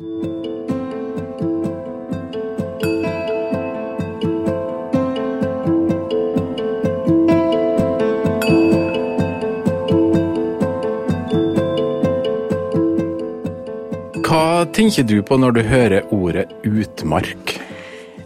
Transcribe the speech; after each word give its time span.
Hva 0.00 0.06
tenker 14.72 15.04
du 15.04 15.20
på 15.20 15.36
når 15.36 15.52
du 15.52 15.60
hører 15.68 16.08
ordet 16.08 16.48
utmark? 16.64 17.60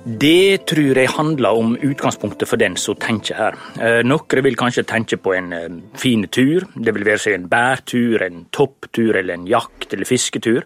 Det 0.05 0.67
tror 0.71 0.95
jeg 0.95 1.09
handler 1.11 1.59
om 1.59 1.75
utgangspunktet 1.75 2.47
for 2.47 2.61
den 2.61 2.77
som 2.77 2.95
tenker 2.95 3.35
her. 3.35 3.55
Eh, 3.81 4.03
Noen 4.07 4.45
vil 4.45 4.55
kanskje 4.55 4.85
tenke 4.87 5.17
på 5.19 5.33
en 5.35 5.53
eh, 5.57 5.69
fin 5.99 6.29
tur. 6.29 6.69
Det 6.77 6.95
vil 6.95 7.07
være 7.09 7.19
seg 7.19 7.35
en 7.35 7.49
bærtur, 7.49 8.23
en 8.23 8.45
topptur 8.53 9.17
eller 9.17 9.35
en 9.35 9.49
jakt- 9.49 9.91
eller 9.97 10.07
fisketur. 10.07 10.63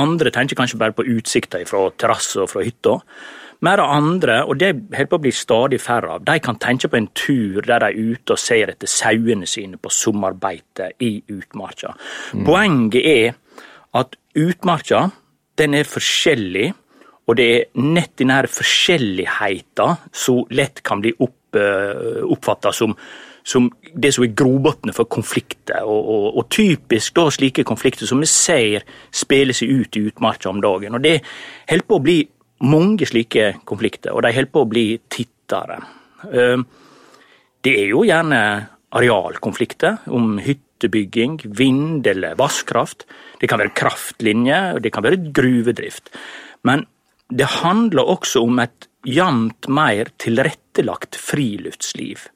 Andre 0.00 0.32
tenker 0.34 0.58
kanskje 0.58 0.80
bare 0.80 0.94
på 0.96 1.06
utsikta 1.06 1.60
fra 1.68 1.86
terrasse 1.98 2.42
og 2.42 2.50
fra 2.50 2.64
hytta. 2.66 2.98
Mer 3.64 3.80
andre, 3.80 4.40
og 4.44 4.58
det 4.60 4.72
holder 4.74 5.08
på 5.08 5.18
å 5.18 5.22
bli 5.24 5.32
stadig 5.32 5.78
færre 5.80 6.16
av, 6.16 6.24
de 6.26 6.34
kan 6.42 6.58
tenke 6.60 6.90
på 6.90 6.98
en 6.98 7.06
tur 7.16 7.62
der 7.64 7.84
de 7.84 7.90
er 7.92 8.14
ute 8.14 8.34
og 8.34 8.40
ser 8.40 8.72
etter 8.74 8.90
sauene 8.90 9.46
sine 9.48 9.78
på 9.80 9.92
sommerbeite 9.94 10.90
i 11.04 11.12
utmarka. 11.32 11.94
Poenget 12.44 13.06
er 13.08 13.36
at 13.94 14.18
utmarka 14.34 15.06
den 15.60 15.76
er 15.78 15.86
forskjellig, 15.86 16.72
og 17.24 17.38
det 17.38 17.46
er 17.54 17.68
nett 17.80 18.16
denne 18.20 18.40
her 18.40 18.50
forskjelligheten 18.50 20.10
som 20.12 20.42
lett 20.52 20.82
kan 20.84 21.00
bli 21.00 21.14
opp, 21.24 21.56
oppfatta 21.56 22.74
som, 22.74 22.92
som 23.44 23.68
det 23.92 24.10
som 24.16 24.24
er 24.24 24.32
grobunnen 24.36 24.94
for 24.96 25.08
konflikter. 25.12 25.84
Og, 25.84 26.08
og, 26.08 26.28
og 26.40 26.46
typisk 26.52 27.14
da 27.18 27.26
slike 27.34 27.64
konflikter 27.68 28.08
som 28.08 28.22
vi 28.22 28.28
ser 28.30 28.86
spille 29.14 29.56
seg 29.56 29.72
ut 29.82 29.98
i 29.98 30.06
utmarka 30.08 30.48
om 30.50 30.62
dagen. 30.64 30.96
Og 30.96 31.04
det 31.04 31.18
holder 31.68 31.88
på 31.88 31.98
å 31.98 32.04
bli 32.04 32.18
mange 32.64 33.06
slike 33.08 33.50
konflikter, 33.68 34.14
og 34.14 34.24
de 34.24 34.32
holder 34.32 34.52
på 34.54 34.64
å 34.64 34.70
bli 34.70 34.86
tittere. 35.12 35.82
Eh, 36.30 36.64
Det 37.64 37.72
er 37.80 37.88
jo 37.94 38.02
gjerne 38.04 38.38
arealkonflikter 38.92 40.04
om 40.12 40.36
hyttebygging, 40.38 41.38
vind 41.56 42.06
eller 42.06 42.36
vasskraft. 42.36 43.06
Det 43.40 43.48
kan 43.48 43.58
være 43.58 43.72
kraftlinjer, 43.72 44.76
og 44.76 44.82
det 44.84 44.92
kan 44.92 45.02
være 45.02 45.32
gruvedrift. 45.32 46.12
Men 46.62 46.84
det 47.32 47.48
handler 47.62 48.04
også 48.04 48.44
om 48.44 48.60
et 48.60 48.88
jevnt 49.08 49.68
mer 49.68 50.12
tilrettelagt 50.20 51.16
friluftsliv. 51.16 52.28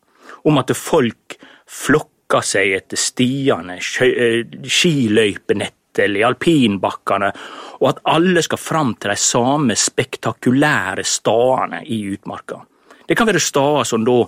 Om 0.44 0.60
at 0.60 0.74
folk 0.76 1.38
flokker 1.68 2.44
seg 2.44 2.76
etter 2.76 3.00
stiene, 3.00 3.78
eh, 3.78 4.44
skiløypenettet 4.62 6.04
eller 6.04 6.28
alpinbakkene, 6.28 7.32
og 7.80 7.88
at 7.88 8.02
alle 8.04 8.42
skal 8.44 8.60
fram 8.60 8.94
til 8.94 9.10
de 9.10 9.16
samme 9.18 9.74
spektakulære 9.74 11.04
stedene 11.04 11.82
i 11.86 12.02
utmarka. 12.12 12.60
Det 13.08 13.16
kan 13.16 13.26
være 13.26 13.40
steder 13.40 13.84
som 13.88 14.04
da 14.04 14.18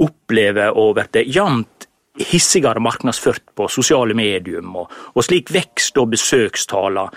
opplever 0.00 0.76
å 0.76 0.90
bli 0.96 1.24
jevnt 1.30 1.86
hissigere 2.20 2.82
markedsført 2.82 3.54
på 3.56 3.68
sosiale 3.70 4.14
medium, 4.14 4.74
og, 4.76 4.90
og 5.14 5.24
slik 5.24 5.52
vekst 5.54 5.98
og 6.00 6.10
besøkstaler 6.12 7.12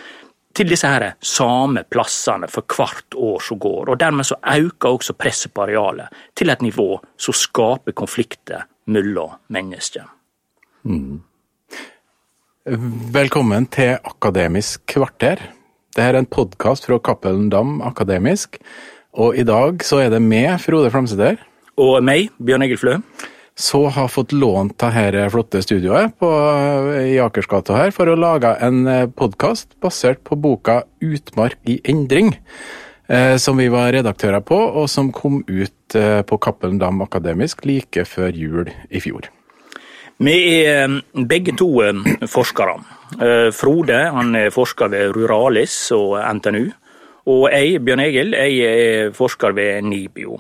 til 0.54 0.70
disse 0.70 0.90
her 0.90 1.16
samme 1.24 1.84
plassene 1.90 2.48
for 2.52 2.66
hvert 2.70 3.18
år 3.18 3.42
som 3.42 3.60
går. 3.60 3.90
og 3.90 4.00
Dermed 4.00 4.28
så 4.30 4.38
øker 4.38 4.98
også 4.98 5.16
presset 5.18 5.54
på 5.54 5.66
arealet 5.66 6.14
til 6.36 6.50
et 6.54 6.62
nivå 6.62 7.00
som 7.18 7.34
skaper 7.34 7.96
konflikter 7.98 8.68
mellom 8.86 9.38
mennesker. 9.54 10.06
Velkommen 13.14 13.68
til 13.68 13.98
Akademisk 14.04 14.86
kvarter. 14.88 15.42
Dette 15.94 16.10
er 16.10 16.18
en 16.18 16.26
podkast 16.30 16.88
fra 16.88 16.98
Cappelen 17.00 17.50
Dam 17.50 17.82
Akademisk, 17.86 18.58
og 19.14 19.38
i 19.38 19.44
dag 19.46 19.84
så 19.86 20.00
er 20.02 20.10
det 20.10 20.22
meg, 20.26 20.56
Frode 20.62 20.90
Flamseter. 20.90 21.38
Og 21.78 22.00
meg, 22.06 22.32
Bjørn 22.42 22.66
Egil 22.66 22.80
Flø, 22.82 22.96
så 23.56 23.86
har 23.94 24.08
fått 24.10 24.32
lånt 24.32 24.78
dette 24.82 25.28
flotte 25.30 25.62
studioet 25.62 26.16
på, 26.20 26.30
i 27.06 27.20
Akersgata 27.22 27.78
her 27.78 27.94
for 27.94 28.10
å 28.10 28.18
lage 28.18 28.56
en 28.66 28.88
podkast 29.14 29.76
basert 29.84 30.24
på 30.26 30.40
boka 30.40 30.82
Utmark 31.04 31.60
i 31.70 31.78
endring, 31.86 32.34
eh, 33.08 33.38
som 33.38 33.62
vi 33.62 33.70
var 33.74 33.94
redaktører 33.94 34.42
på, 34.42 34.58
og 34.58 34.90
som 34.90 35.14
kom 35.14 35.44
ut 35.48 35.96
eh, 36.00 36.22
på 36.26 36.42
Cappelen 36.42 36.82
Dam 36.82 37.06
Akademisk 37.06 37.66
like 37.70 38.08
før 38.10 38.34
jul 38.34 38.74
i 38.90 39.04
fjor. 39.04 39.30
Vi 40.24 40.36
er 40.64 40.86
eh, 40.86 41.26
begge 41.26 41.56
to 41.58 41.70
eh, 41.84 42.28
forskere. 42.30 42.78
Eh, 43.18 43.50
Frode 43.56 43.98
han 44.14 44.36
er 44.38 44.54
forsker 44.54 44.92
ved 44.94 45.14
Ruralis 45.18 45.76
og 45.96 46.18
NTNU. 46.38 46.70
Og 47.34 47.48
jeg, 47.52 47.80
Bjørn 47.86 48.04
Egil, 48.04 48.34
jeg 48.36 48.60
er 48.68 49.12
forsker 49.16 49.56
ved 49.56 49.86
NIBIO. 49.88 50.38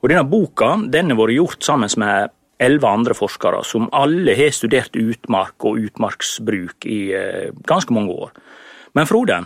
Og 0.00 0.08
denne 0.08 0.26
boka 0.28 0.74
den 0.90 1.12
har 1.12 1.20
vært 1.20 1.36
gjort 1.36 1.66
sammen 1.66 1.92
med 2.00 2.32
elleve 2.60 2.88
andre 2.88 3.16
forskere, 3.16 3.62
som 3.64 3.88
alle 3.96 4.34
har 4.36 4.52
studert 4.52 4.96
utmark 4.96 5.64
og 5.64 5.80
utmarksbruk 5.80 6.86
i 6.88 7.00
eh, 7.16 7.48
ganske 7.68 7.94
mange 7.96 8.12
år. 8.12 8.34
Men 8.96 9.08
Frode, 9.08 9.38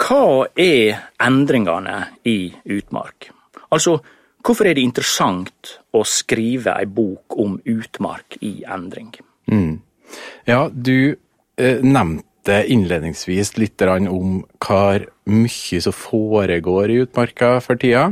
hva 0.00 0.26
er 0.58 1.08
endringene 1.22 1.98
i 2.28 2.52
utmark? 2.76 3.30
Altså, 3.74 3.98
hvorfor 4.44 4.68
er 4.68 4.76
det 4.76 4.84
interessant 4.86 5.74
å 5.94 6.04
skrive 6.08 6.76
ei 6.78 6.86
bok 6.86 7.36
om 7.40 7.58
utmark 7.64 8.38
i 8.44 8.56
endring? 8.64 9.12
Ja, 10.48 10.68
du 10.68 11.16
eh, 11.56 11.80
nevnte 11.84 12.60
innledningsvis 12.68 13.54
litt 13.56 13.82
om 13.82 14.42
hvor 14.60 15.06
mye 15.30 15.80
som 15.80 15.96
foregår 15.96 16.92
i 16.92 17.00
utmarka 17.06 17.56
for 17.64 17.80
tida. 17.80 18.10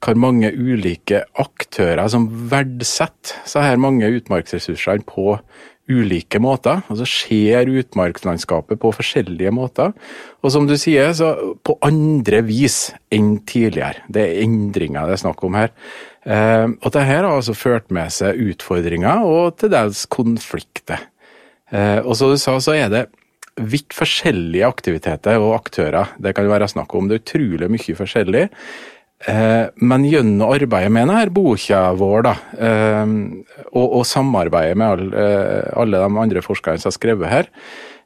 Hvor 0.00 0.16
mange 0.16 0.48
ulike 0.56 1.24
aktører 1.38 2.08
som 2.08 2.24
verdsetter 2.50 3.42
så 3.48 3.60
her 3.64 3.80
mange 3.80 4.08
utmarksressursene 4.08 5.04
på 5.04 5.34
ulike 5.90 6.40
måter. 6.42 6.82
Altså 6.90 7.06
ser 7.08 7.70
utmarkslandskapet 7.70 8.80
på 8.80 8.92
forskjellige 8.94 9.52
måter. 9.54 9.94
Og 10.40 10.54
som 10.54 10.68
du 10.68 10.76
sier, 10.80 11.12
så 11.16 11.34
på 11.66 11.76
andre 11.86 12.42
vis 12.46 12.92
enn 13.12 13.40
tidligere. 13.48 14.06
Det 14.08 14.24
er 14.24 14.42
endringer 14.44 15.08
det 15.08 15.18
er 15.18 15.24
snakk 15.24 15.42
om 15.46 15.58
her. 15.58 15.72
Eh, 16.24 16.66
og 16.68 16.86
dette 16.86 17.06
har 17.08 17.28
altså 17.28 17.56
ført 17.56 17.90
med 17.94 18.12
seg 18.14 18.40
utfordringer 18.52 19.24
og 19.26 19.56
til 19.60 19.72
dels 19.72 20.04
konflikter. 20.12 21.08
Eh, 21.70 21.98
og 22.04 22.14
som 22.18 22.32
du 22.32 22.38
sa, 22.40 22.58
så 22.62 22.76
er 22.76 22.92
det 22.92 23.06
vidt 23.60 23.92
forskjellige 23.92 24.68
aktiviteter 24.68 25.40
og 25.42 25.56
aktører 25.58 26.14
det 26.22 26.32
kan 26.36 26.48
være 26.48 26.70
snakk 26.70 26.94
om. 26.96 27.08
Det 27.10 27.18
er 27.18 27.24
utrolig 27.24 27.70
mye 27.72 27.98
forskjellig. 27.98 28.46
Eh, 29.28 29.66
men 29.76 30.04
gjennom 30.08 30.48
arbeidet 30.48 30.92
med 30.92 31.04
denne 31.04 31.34
boka 31.34 31.82
vår, 31.98 32.22
da, 32.24 32.32
eh, 32.56 33.10
og, 33.68 33.86
og 34.00 34.04
samarbeidet 34.08 34.78
med 34.80 34.86
all, 34.86 35.06
eh, 35.12 35.70
alle 35.76 36.00
de 36.00 36.20
andre 36.24 36.42
forskerne 36.44 36.80
som 36.80 36.88
har 36.88 36.96
skrevet 36.96 37.32
her, 37.34 37.54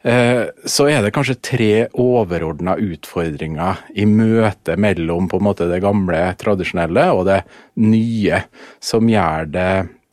så 0.04 0.84
er 0.92 0.98
det 1.00 1.14
kanskje 1.16 1.38
tre 1.40 1.68
overordna 1.96 2.74
utfordringer 2.76 3.78
i 3.96 4.04
møte 4.04 4.74
mellom 4.76 5.30
på 5.32 5.38
en 5.40 5.46
måte 5.46 5.64
det 5.70 5.78
gamle, 5.80 6.18
tradisjonelle 6.36 7.06
og 7.16 7.22
det 7.24 7.38
nye, 7.80 8.42
som 8.84 9.08
gjør 9.08 9.48
det 9.54 9.70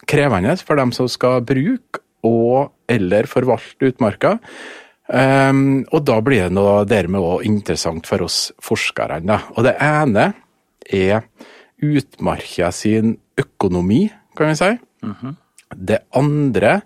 krevende 0.08 0.56
for 0.64 0.80
dem 0.80 0.94
som 0.96 1.10
skal 1.12 1.44
bruke 1.44 2.00
og 2.24 2.72
eller 2.88 3.28
forvalte 3.28 3.92
utmarka. 3.92 4.38
Og 5.12 6.00
da 6.08 6.22
blir 6.24 6.48
det 6.56 6.66
dermed 6.94 7.28
også 7.28 7.52
interessant 7.52 8.08
for 8.08 8.24
oss 8.30 8.40
forskerne. 8.64 9.20
Da. 9.28 9.42
Og 9.58 9.68
det 9.68 9.76
ene 9.76 10.30
er 10.92 11.24
utmarka 11.82 12.72
sin 12.76 13.16
økonomi, 13.40 14.06
kan 14.38 14.52
vi 14.52 14.60
si. 14.60 14.72
Det 15.72 16.02
andre 16.18 16.82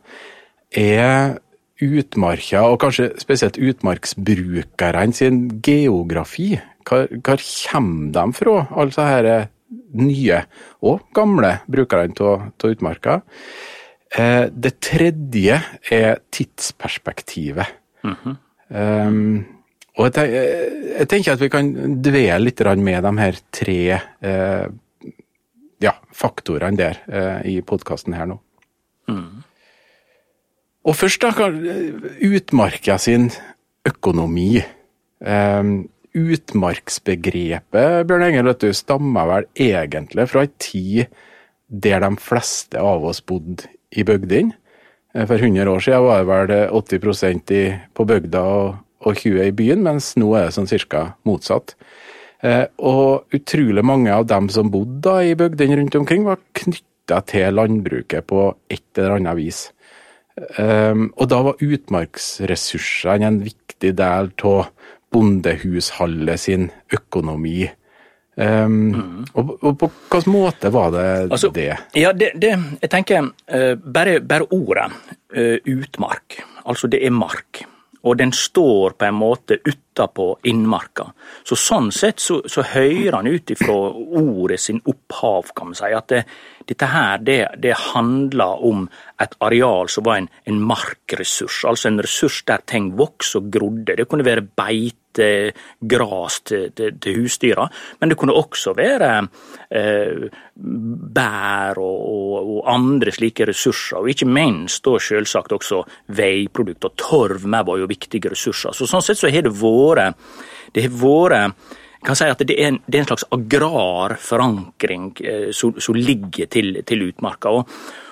er 0.72 1.40
utmarka, 1.84 2.64
og 2.70 2.80
kanskje 2.80 3.10
spesielt 3.20 3.58
utmarksbrukerne 3.58 5.14
sin 5.14 5.42
geografi. 5.66 6.56
Hvor, 6.86 7.10
hvor 7.26 7.42
kommer 7.72 8.12
de 8.14 8.34
fra, 8.38 8.56
altså 8.78 9.10
disse 9.26 9.50
nye 9.96 10.42
og 10.86 11.08
gamle 11.16 11.58
brukerne 11.72 12.14
av 12.22 12.70
utmarka? 12.70 13.22
Eh, 14.16 14.46
det 14.54 14.78
tredje 14.86 15.60
er 15.92 16.22
tidsperspektivet. 16.32 17.74
Um, 18.70 19.46
og 19.98 20.06
jeg, 20.08 20.14
ten- 20.16 20.34
jeg 21.00 21.08
tenker 21.12 21.34
at 21.36 21.40
vi 21.44 21.50
kan 21.50 21.70
dvele 22.04 22.40
litt 22.46 22.62
med 22.84 23.04
de 23.04 23.12
her 23.22 23.38
tre 23.52 23.78
eh, 23.96 24.66
ja, 25.84 25.94
faktorene 26.16 26.78
der 26.80 27.00
eh, 27.08 27.40
i 27.56 27.62
podkasten 27.62 28.14
her 28.18 28.26
nå. 28.28 28.40
Og 30.86 30.94
først 30.96 31.22
da, 31.24 31.32
utmarka 32.22 32.98
sin 33.02 33.30
økonomi. 33.88 34.60
Eh, 35.26 35.64
utmarksbegrepet 36.16 38.06
Bjørn 38.08 38.24
Engel, 38.30 38.48
vet 38.52 38.62
du, 38.64 38.70
stammer 38.76 39.28
vel 39.32 39.48
egentlig 39.60 40.28
fra 40.32 40.46
ei 40.46 40.52
tid 40.62 41.08
der 41.68 42.04
de 42.06 42.12
fleste 42.22 42.80
av 42.80 43.04
oss 43.10 43.20
bodde 43.26 43.66
i 43.96 44.04
bygdene. 44.08 44.54
Eh, 45.16 45.26
For 45.28 45.38
100 45.42 45.68
år 45.72 45.84
siden 45.84 46.06
var 46.28 46.48
det 46.52 46.62
vel 46.70 46.82
80 46.84 47.52
i, 47.56 47.64
på 47.96 48.06
bygda 48.08 48.42
og, 48.44 48.76
og 49.06 49.22
20 49.22 49.46
i 49.48 49.54
byen, 49.56 49.84
mens 49.86 50.14
nå 50.20 50.32
er 50.36 50.48
det 50.48 50.56
sånn 50.58 50.70
cirka 50.70 51.08
motsatt. 51.28 51.76
Eh, 52.46 52.66
og 52.78 53.36
utrolig 53.36 53.84
mange 53.86 54.12
av 54.14 54.28
dem 54.30 54.50
som 54.54 54.72
bodde 54.74 55.02
da 55.06 55.20
i 55.24 55.38
bygdene 55.38 55.80
rundt 55.80 55.98
omkring, 56.02 56.26
var 56.28 56.42
knytta 56.58 57.22
til 57.30 57.56
landbruket 57.58 58.28
på 58.30 58.50
et 58.70 58.86
eller 58.98 59.20
annet 59.20 59.40
vis. 59.40 59.64
Um, 60.60 61.14
og 61.16 61.30
da 61.32 61.38
var 61.46 61.62
utmarksressursene 61.64 63.30
en 63.30 63.38
viktig 63.46 63.94
del 63.96 64.34
av 64.50 64.66
bondehushallet 65.16 66.42
sin 66.42 66.68
økonomi. 66.94 67.70
Um, 68.36 68.74
mm. 68.92 69.22
og, 69.32 69.54
og, 69.62 69.78
på 69.80 69.88
hvilken 70.12 70.34
måte 70.34 70.72
var 70.76 70.90
det 70.92 71.06
altså, 71.30 71.54
det? 71.56 71.70
Ja, 71.96 72.12
det, 72.12 72.34
det 72.36 72.52
jeg 72.52 72.92
tenker 72.92 73.30
uh, 73.32 73.76
bare, 73.80 74.18
bare, 74.20 74.50
ordet 74.52 74.90
uh, 75.32 75.56
utmark, 75.72 76.42
altså 76.68 76.92
det 76.92 77.00
er 77.08 77.16
mark 77.16 77.55
og 78.06 78.18
den 78.20 78.32
står 78.34 78.96
på 79.00 79.08
en 79.08 79.18
måte 79.18 79.58
utapå 79.66 80.28
innmarka. 80.46 81.08
Så 81.48 81.58
sånn 81.58 81.90
sett 81.96 82.22
så, 82.22 82.42
så 82.50 82.66
hører 82.76 83.18
han 83.18 83.30
ut 83.30 83.54
ifra 83.56 83.76
ordet 84.22 84.60
sin 84.62 84.82
opphav, 84.86 85.50
kan 85.58 85.72
man 85.72 85.80
si. 85.80 85.90
At 85.90 86.12
det, 86.14 86.22
dette 86.70 86.90
her, 86.92 87.24
det, 87.26 87.40
det, 87.64 87.74
handler 87.94 88.62
om 88.70 88.86
et 89.22 89.34
areal 89.46 89.90
som 89.90 90.06
var 90.06 90.22
en, 90.22 90.30
en 90.46 90.62
markressurs. 90.62 91.64
Altså 91.66 91.90
en 91.90 92.04
ressurs 92.06 92.44
der 92.46 92.62
ting 92.70 92.94
vokste 93.00 93.42
og 93.42 93.50
grodde. 93.58 93.98
Det 93.98 94.08
kunne 94.10 94.28
være 94.28 94.46
beite 94.54 95.05
gras 95.80 96.40
til, 96.46 96.68
til, 96.76 96.98
til 97.02 97.22
husdyra, 97.22 97.68
men 98.00 98.12
det 98.12 98.18
kunne 98.20 98.36
også 98.36 98.74
være 98.78 99.12
eh, 99.70 100.28
bær 100.56 101.80
og, 101.82 102.02
og, 102.10 102.36
og, 102.42 102.60
andre 102.72 103.14
slike 103.16 103.48
ressurser, 103.50 104.02
og 104.02 104.12
ikke 104.12 104.28
minst 104.28 104.84
da 104.86 104.98
selvsagt 105.00 105.56
også 105.56 105.82
veiprodukter. 106.18 106.94
Torv 107.00 107.48
med 107.48 107.66
var 107.68 107.82
jo 107.82 107.90
viktige 107.90 108.34
ressurser. 108.34 108.76
Så 108.76 108.88
Sånn 108.90 109.04
sett 109.04 109.20
så 109.20 109.32
har 109.32 109.46
det 109.46 109.56
vært 109.56 110.16
det 110.76 110.88
har 110.88 110.96
vært 111.00 111.74
kan 112.06 112.18
si 112.18 112.28
at 112.30 112.42
det 112.46 112.56
er 112.60 112.70
en, 112.70 112.80
det 112.86 113.00
er 113.00 113.04
en 113.04 113.08
slags 113.10 113.26
agrar 113.34 114.14
forankring 114.22 115.08
eh, 115.26 115.48
som, 115.56 115.74
ligger 115.98 116.50
til, 116.52 116.82
til 116.86 117.08
utmarka. 117.08 117.50
Og, 117.50 117.72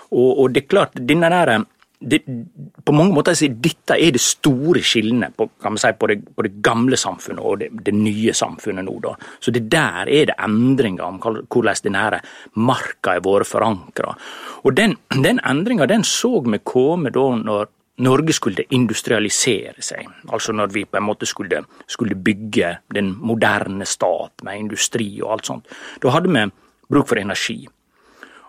og, 0.09 0.29
og, 0.31 0.47
det 0.53 0.63
er 0.63 0.71
klart, 0.71 0.97
denne 0.97 1.29
der, 1.29 1.53
det, 2.03 2.19
på 2.85 2.95
mange 2.95 3.15
måter 3.15 3.35
si, 3.38 3.50
Dette 3.63 3.95
er 3.95 4.13
det 4.15 4.21
store 4.21 4.81
skillene 4.85 5.29
på, 5.35 5.47
si, 5.79 5.91
på, 6.00 6.09
det, 6.11 6.17
på 6.35 6.45
det, 6.45 6.53
gamle 6.63 7.00
samfunnet 7.00 7.44
og 7.44 7.61
det, 7.61 7.69
det, 7.85 7.94
nye 7.95 8.33
samfunnet 8.35 8.85
nå. 8.85 8.97
Da. 9.03 9.13
Så 9.39 9.53
det 9.55 9.65
der 9.71 10.09
er 10.09 10.31
det 10.31 10.38
endringer 10.44 11.05
om 11.07 11.21
hvordan 11.21 11.83
denne 11.85 12.19
marka 12.59 13.15
har 13.15 13.23
vært 13.25 13.50
forankra. 13.50 14.15
Den, 14.75 14.97
den 15.13 15.39
endringa 15.44 15.88
så 16.03 16.39
vi 16.44 16.59
komme 16.63 17.11
da 17.13 17.29
når 17.39 17.71
Norge 18.03 18.33
skulle 18.33 18.65
industrialisere 18.73 19.83
seg, 19.85 20.07
altså 20.33 20.53
når 20.55 20.71
vi 20.73 20.81
på 20.89 20.97
en 20.97 21.05
måte 21.05 21.27
skulle, 21.29 21.59
skulle 21.85 22.17
bygge 22.17 22.71
den 22.89 23.11
moderne 23.21 23.85
stat 23.85 24.41
med 24.44 24.63
industri 24.63 25.21
og 25.21 25.35
alt 25.35 25.51
sånt. 25.51 25.69
Da 26.01 26.09
hadde 26.15 26.31
vi 26.33 26.47
bruk 26.89 27.11
for 27.11 27.21
energi. 27.21 27.59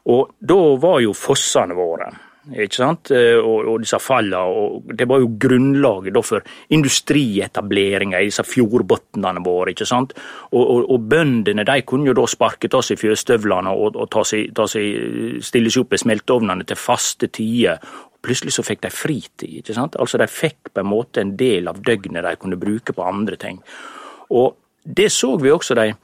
Og 0.08 0.32
da 0.40 0.60
var 0.80 1.02
jo 1.04 1.12
fossene 1.16 1.76
våre 1.76 2.08
ikke 2.52 2.76
sant? 2.76 3.11
Eh, 3.14 3.38
og, 3.38 3.69
og 3.73 3.81
disse 3.81 3.99
fallene. 4.02 4.41
Og 4.44 4.93
det 4.96 5.06
var 5.08 5.23
jo 5.23 5.31
grunnlaget 5.41 6.19
for 6.26 6.44
industrietableringa 6.76 8.20
i 8.20 8.29
disse 8.29 8.44
fjordbunnene 8.44 9.43
våre. 9.44 9.73
ikke 9.73 9.88
sant? 9.88 10.12
Og, 10.52 10.62
og, 10.62 10.91
og, 10.91 11.06
bøndene 11.08 11.64
de 11.64 11.79
kunne 11.88 12.11
jo 12.11 12.17
da 12.17 12.26
sparke 12.29 12.69
av 12.69 12.85
seg 12.85 13.00
fjøsstøvlene 13.00 13.73
og, 13.73 13.96
og 13.96 14.11
ta 14.12 14.25
seg, 14.29 14.52
ta 14.56 14.69
seg, 14.70 15.41
stille 15.44 15.73
seg 15.73 15.87
opp 15.87 15.96
i 15.96 16.02
smelteovnene 16.05 16.69
til 16.69 16.81
faste 16.81 17.31
tider. 17.32 17.81
Plutselig 18.25 18.56
så 18.56 18.64
fikk 18.64 18.85
de 18.85 18.93
fritid. 18.93 19.61
ikke 19.62 19.76
sant? 19.76 19.97
Altså 20.00 20.20
De 20.20 20.29
fikk 20.29 20.73
på 20.73 20.85
en 20.85 20.90
måte 20.90 21.25
en 21.25 21.37
del 21.40 21.69
av 21.70 21.81
døgnet 21.85 22.25
de 22.25 22.37
kunne 22.40 22.61
bruke 22.61 22.97
på 22.97 23.08
andre 23.08 23.40
ting. 23.40 23.62
Og 24.32 24.56
det 24.85 25.11
så 25.12 25.37
vi 25.40 25.52
også 25.52 25.76
de, 25.79 25.94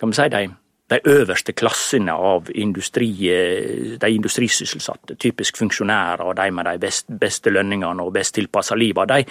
kan 0.00 0.08
man 0.08 0.16
si, 0.16 0.28
de 0.32 0.46
de 0.88 0.98
øverste 1.10 1.52
klassene 1.52 2.14
av 2.14 2.50
industri, 2.54 3.10
eh, 3.30 3.98
de 3.98 4.10
industrisysselsatte, 4.14 5.16
typisk 5.18 5.58
funksjonærer 5.58 6.22
og 6.22 6.36
de 6.36 6.50
med 6.50 6.64
de 6.64 6.78
best, 6.78 7.08
beste 7.20 7.50
lønningene 7.50 8.02
og 8.02 8.12
best 8.14 8.34
tilpassa 8.34 8.78
livet, 8.78 9.08
de, 9.08 9.24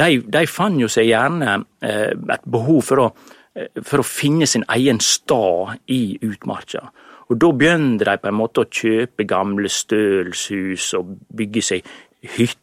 de, 0.00 0.22
de, 0.32 0.46
fant 0.48 0.80
jo 0.80 0.88
seg 0.88 1.10
gjerne 1.10 1.58
eh, 1.84 2.12
et 2.36 2.48
behov 2.48 2.80
for 2.88 3.04
å, 3.04 3.10
eh, 3.54 3.68
for 3.82 4.00
å 4.00 4.08
finne 4.08 4.48
sin 4.48 4.64
egen 4.78 5.00
stad 5.04 5.84
i 5.92 6.16
utmarka. 6.24 6.88
Og 7.28 7.40
da 7.40 7.52
begynte 7.52 8.08
de 8.08 8.16
på 8.20 8.32
en 8.32 8.40
måte 8.40 8.64
å 8.64 8.72
kjøpe 8.72 9.28
gamle 9.28 9.68
stølshus 9.68 10.90
og 10.96 11.14
bygge 11.36 11.64
seg 11.64 11.94
hytter, 12.36 12.60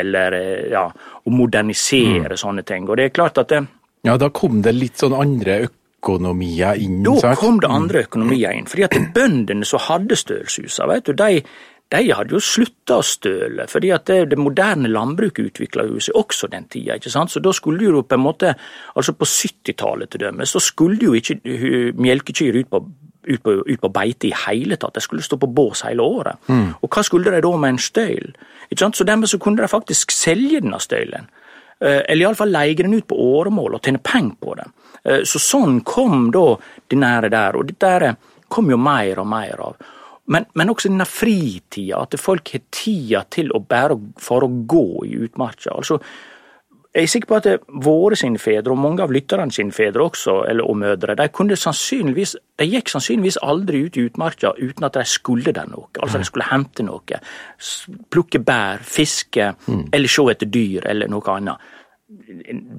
eller 0.00 0.34
ja, 0.72 0.86
og 0.88 1.34
modernisere 1.34 2.34
mm. 2.34 2.38
sånne 2.40 2.62
ting. 2.66 2.86
Og 2.88 2.96
det 2.98 3.10
er 3.10 3.18
klart 3.18 3.38
at 3.38 3.50
det, 3.52 3.66
Ja, 4.06 4.14
da 4.16 4.30
kom 4.30 4.62
det 4.62 4.72
litt 4.74 4.98
sånn 4.98 5.14
andre 5.14 5.66
økonomier 5.66 5.82
økonomier 6.02 6.78
inn? 6.82 7.02
Da 7.04 7.16
sagt? 7.20 7.40
kom 7.40 7.60
det 7.60 7.70
andre 7.70 8.04
økonomier 8.06 8.52
inn. 8.56 8.66
fordi 8.66 8.84
at 8.86 8.98
bøndene 9.16 9.64
som 9.64 9.82
hadde 9.88 10.16
stølshusa, 10.16 10.86
de, 11.06 11.30
de 11.92 12.02
hadde 12.10 12.34
jo 12.34 12.42
slutta 12.42 13.00
å 13.00 13.06
støle, 13.06 13.66
fordi 13.70 13.92
at 13.94 14.06
det, 14.10 14.18
det 14.32 14.38
moderne 14.38 14.90
landbruket 14.90 15.52
utvikla 15.52 15.86
seg 16.02 16.18
også 16.18 16.50
den 16.52 16.68
tida. 16.70 16.96
ikke 16.96 17.12
sant? 17.12 17.30
Så 17.30 17.40
da 17.40 17.52
skulle 17.54 17.86
jo 17.86 18.02
på 18.02 18.18
en 18.18 18.24
måte, 18.24 18.54
altså 18.94 19.14
på 19.14 19.28
70-tallet 19.28 20.10
til 20.10 20.26
dømes, 20.26 20.54
så 20.54 20.62
skulle 20.62 20.98
jo 21.02 21.14
ikke 21.14 21.40
melkekyr 21.94 22.60
ut 22.60 22.70
på, 22.70 22.82
ut, 23.26 23.42
på, 23.42 23.56
ut 23.66 23.80
på, 23.80 23.92
beite 23.94 24.30
i 24.30 24.34
hele 24.46 24.78
tatt, 24.78 24.98
de 24.98 25.04
skulle 25.04 25.22
stå 25.22 25.38
på 25.42 25.50
bås 25.50 25.84
hele 25.86 26.02
året. 26.02 26.42
Mm. 26.50 26.76
Og 26.80 26.90
hva 26.90 27.06
skulle 27.06 27.34
de 27.34 27.42
da 27.42 27.56
med 27.56 27.76
en 27.76 27.82
støyl? 27.82 28.34
Så 28.74 29.06
dermed 29.06 29.30
så 29.30 29.38
kunne 29.38 29.62
de 29.62 29.70
faktisk 29.70 30.10
selge 30.10 30.60
denne 30.60 30.82
støylen. 30.82 31.30
Eh, 31.80 32.02
eller 32.08 32.24
iallfall 32.24 32.52
leie 32.52 32.76
den 32.78 32.94
ut 32.96 33.08
på 33.08 33.18
åremål 33.36 33.76
og 33.76 33.84
tjene 33.84 34.00
penger 34.00 34.38
på 34.40 34.54
det. 34.56 34.66
Eh, 35.04 35.22
så 35.28 35.40
sånn 35.42 35.82
kom 35.84 36.30
da 36.34 36.46
det 36.88 37.00
nære 37.00 37.30
der, 37.34 37.58
og 37.58 37.68
dette 37.68 38.14
kom 38.48 38.70
jo 38.72 38.78
mer 38.80 39.20
og 39.20 39.28
mer 39.28 39.62
av. 39.68 39.92
Men, 40.32 40.46
men 40.58 40.72
også 40.72 40.90
denne 40.90 41.06
fritida, 41.06 42.00
at 42.02 42.16
folk 42.18 42.50
har 42.54 42.64
tida 42.74 43.22
til 43.30 43.52
å 43.54 43.60
bare 43.62 43.98
fare 44.18 44.48
og 44.48 44.64
gå 44.70 44.86
i 45.06 45.18
utmarka. 45.26 45.76
Altså, 45.76 46.00
jeg 46.96 47.04
er 47.04 47.10
sikker 47.12 47.28
på 47.28 47.36
at 47.36 47.64
våre 47.84 48.16
sine 48.16 48.40
fedre, 48.40 48.72
og 48.72 48.80
mange 48.80 49.04
av 49.04 49.12
lytterne 49.12 49.52
sine 49.52 49.74
fedre 49.74 50.06
også, 50.06 50.38
eller, 50.48 50.64
og 50.64 50.78
mødre, 50.80 51.16
de, 51.18 51.26
de 51.28 52.68
gikk 52.70 52.88
sannsynligvis 52.88 53.36
aldri 53.44 53.82
ut 53.84 53.98
i 54.00 54.06
utmarka 54.08 54.54
uten 54.56 54.88
at 54.88 54.96
de 54.96 55.04
skulle 55.04 55.52
der 55.52 55.68
noe. 55.68 55.90
Altså 56.00 56.22
de 56.22 56.28
skulle 56.28 56.48
hente 56.48 56.86
noe. 56.86 57.20
Plukke 58.08 58.40
bær, 58.40 58.80
fiske, 58.80 59.50
mm. 59.66 59.90
eller 59.92 60.14
se 60.14 60.24
etter 60.32 60.48
dyr, 60.48 60.88
eller 60.88 61.12
noe 61.12 61.36
annet. 61.36 61.68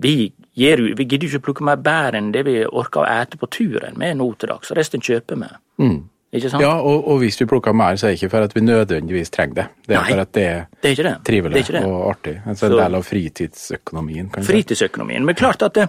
Vi, 0.01 0.15
gir, 0.57 0.81
vi 0.97 1.05
gidder 1.05 1.27
ikke 1.27 1.45
plukke 1.51 1.69
mer 1.69 1.77
bær 1.83 2.17
enn 2.17 2.31
det 2.33 2.45
vi 2.47 2.61
orker 2.65 3.03
å 3.03 3.09
ete 3.21 3.37
på 3.37 3.51
turen 3.53 3.99
med 4.01 4.17
nå 4.17 4.31
til 4.39 4.55
dags. 4.55 4.73
Resten 4.73 5.03
kjøper 5.03 5.43
vi. 5.43 5.53
Mm. 5.83 5.97
Ikke 6.35 6.49
sant? 6.51 6.61
Ja, 6.61 6.73
og, 6.83 7.07
og 7.07 7.21
hvis 7.23 7.39
vi 7.39 7.47
plukker 7.47 7.75
mer, 7.77 7.95
så 7.95 8.09
er 8.09 8.15
det 8.15 8.21
ikke 8.21 8.33
for 8.33 8.43
at 8.49 8.55
vi 8.55 8.61
nødvendigvis 8.65 9.31
trenger 9.31 9.61
det. 9.61 9.67
Det 9.87 9.95
er 9.95 10.01
Nei, 10.01 10.11
for 10.11 10.21
at 10.25 10.31
det 10.35 10.45
er, 10.45 10.63
det 10.83 10.91
er 10.91 11.03
det. 11.07 11.15
trivelig 11.25 11.61
er 11.71 11.85
og 11.87 12.09
artig. 12.09 12.33
Altså, 12.45 12.67
en 12.67 12.79
del 12.81 12.97
av 12.99 13.05
fritidsøkonomien. 13.07 14.31
Kanskje. 14.33 14.51
Fritidsøkonomien. 14.51 15.25
Men 15.25 15.37
klart 15.39 15.63
at 15.63 15.77
det, 15.77 15.87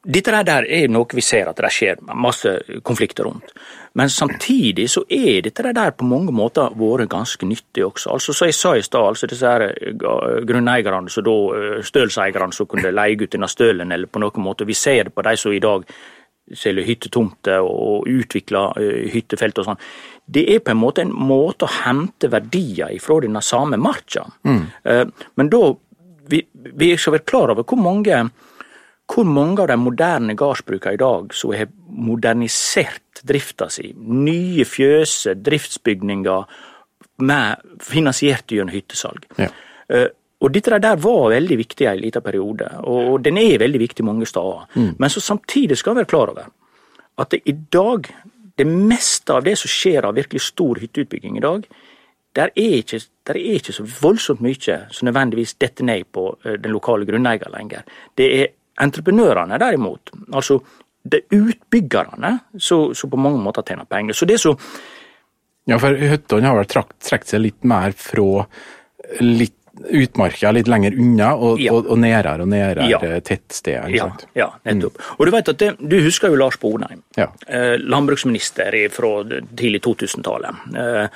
dette 0.00 0.32
der 0.48 0.64
er 0.64 0.88
noe 0.88 1.12
vi 1.12 1.20
ser 1.20 1.50
at 1.50 1.60
det 1.60 1.70
skjer 1.76 2.00
masse 2.16 2.54
konflikter 2.88 3.28
rundt. 3.28 3.52
Men 4.00 4.08
samtidig 4.08 4.86
så 4.88 5.02
er 5.12 5.42
dette 5.44 5.72
der 5.76 5.90
på 5.92 6.06
mange 6.08 6.32
måter 6.32 6.72
vært 6.78 7.10
ganske 7.12 7.46
nyttig 7.46 7.84
også. 7.84 8.14
Altså 8.14 8.32
Som 8.32 8.48
jeg 8.48 8.54
sa 8.54 8.72
i 8.76 8.82
stad, 8.86 9.08
altså 9.08 9.26
disse 9.26 9.46
her 9.46 9.66
eh, 9.68 9.92
grunneierne, 10.48 11.10
så 11.10 11.20
da 11.20 11.36
eh, 11.58 11.82
stølseierne 11.84 12.56
som 12.56 12.66
kunne 12.70 12.94
leie 12.94 13.20
ut 13.20 13.32
denne 13.32 13.48
stølen, 13.50 13.92
eller 13.92 14.08
på 14.08 14.22
noen 14.22 14.46
måte. 14.46 14.64
Vi 14.64 14.78
ser 14.78 15.10
det 15.10 15.14
på 15.14 15.26
de 15.26 15.36
som 15.36 15.52
i 15.52 15.60
dag 15.60 15.84
selger 16.56 16.86
hyttetomter 16.86 17.64
og 17.64 18.08
utvikler 18.10 18.78
eh, 18.80 19.10
hyttefelt 19.12 19.60
og 19.60 19.70
sånn. 19.70 19.82
Det 20.30 20.44
er 20.54 20.62
på 20.64 20.74
en 20.74 20.80
måte 20.80 21.04
en 21.04 21.12
måte 21.14 21.66
å 21.66 21.74
hente 21.84 22.30
verdier 22.30 22.94
ifra 22.94 23.20
denne 23.24 23.42
samme 23.44 23.78
marka. 23.80 24.26
Mm. 24.46 24.62
Eh, 24.84 25.04
men 25.40 25.52
da 25.52 25.62
vi, 26.30 26.44
vi 26.52 26.92
er 26.92 27.10
være 27.10 27.26
klar 27.26 27.52
over 27.54 27.66
hvor 27.66 27.80
mange, 27.82 28.22
hvor 29.10 29.26
mange 29.26 29.64
av 29.64 29.70
de 29.72 29.78
moderne 29.80 30.36
gårdsbrukene 30.38 30.94
i 30.94 31.00
dag 31.00 31.34
som 31.34 31.54
har 31.56 31.70
modernisert 31.90 33.24
drifta 33.26 33.68
si. 33.72 33.90
Nye 33.96 34.64
fjøser, 34.68 35.38
driftsbygninger 35.42 36.46
med, 37.26 37.66
finansiert 37.84 38.52
gjennom 38.52 38.72
hyttesalg. 38.72 39.26
Ja. 39.40 39.50
Og 40.40 40.52
dette 40.54 40.78
der 40.80 40.96
var 40.96 41.28
veldig 41.34 41.58
viktig 41.60 41.84
i 41.84 41.90
en 41.90 42.00
liten 42.00 42.24
periode, 42.24 42.68
og 42.88 43.20
den 43.24 43.36
er 43.38 43.60
veldig 43.60 43.80
viktig 43.82 44.04
mange 44.04 44.26
steder. 44.26 44.64
Mm. 44.74 44.94
Men 44.98 45.12
så 45.12 45.20
samtidig 45.20 45.76
skal 45.78 45.94
vi 45.94 46.02
være 46.02 46.12
klar 46.12 46.32
over 46.32 46.48
at 47.20 47.30
det 47.34 47.42
i 47.44 47.52
dag, 47.52 48.06
det 48.56 48.66
meste 48.66 49.34
av 49.36 49.44
det 49.44 49.58
som 49.60 49.68
skjer 49.68 50.06
av 50.08 50.16
virkelig 50.16 50.40
stor 50.46 50.80
hytteutbygging 50.80 51.36
i 51.36 51.44
dag, 51.44 51.66
der 52.36 52.52
er 52.54 52.76
ikke, 52.78 53.00
der 53.26 53.36
er 53.36 53.58
ikke 53.58 53.74
så 53.74 53.84
voldsomt 54.00 54.40
mye 54.44 54.76
som 54.94 55.08
nødvendigvis 55.08 55.56
detter 55.60 55.84
ned 55.84 56.06
på 56.14 56.28
eh, 56.44 56.56
den 56.62 56.72
lokale 56.72 57.04
grunneier 57.08 57.50
lenger. 57.52 57.84
Det 58.16 58.28
er 58.38 58.52
entreprenørene 58.80 59.58
derimot, 59.60 60.12
altså 60.32 60.60
det 61.02 61.22
er 61.24 61.36
utbyggerne, 61.36 62.32
som 62.60 63.10
på 63.10 63.20
mange 63.20 63.40
måter 63.42 63.64
tjener 63.66 63.88
penger. 63.88 64.14
Så 64.14 64.28
det 64.28 64.40
så 64.40 64.56
Ja, 65.68 65.76
for 65.78 65.94
hyttene 65.94 66.48
har 66.48 66.56
vel 66.56 66.66
trukket 66.66 67.28
seg 67.28 67.40
litt 67.40 67.64
mer 67.68 67.92
fra 67.92 68.46
litt 69.20 69.59
utmarka 69.88 70.52
litt 70.52 70.68
lenger 70.68 70.92
unna, 70.98 71.34
og, 71.34 71.60
Ja. 71.60 71.72
og, 71.72 71.86
og 71.86 71.98
nærere 71.98 72.40
og 72.42 72.48
nærere 72.48 72.88
Ja. 72.90 72.98
tettsteder. 73.20 73.88
Ja, 73.94 74.10
ja 74.34 74.50
nettopp. 74.64 74.98
Og 75.18 75.26
Du 75.26 75.30
vet 75.32 75.48
at 75.48 75.58
det, 75.58 75.76
du 75.80 76.00
husker 76.02 76.28
jo 76.28 76.36
Lars 76.36 76.56
Bonheim, 76.60 77.02
Ja. 77.16 77.28
eh, 77.48 77.76
landbruksminister 77.78 78.88
fra 78.90 79.24
tidlig 79.56 79.80
2000-tallet. 79.82 80.54
Eh, 80.76 81.08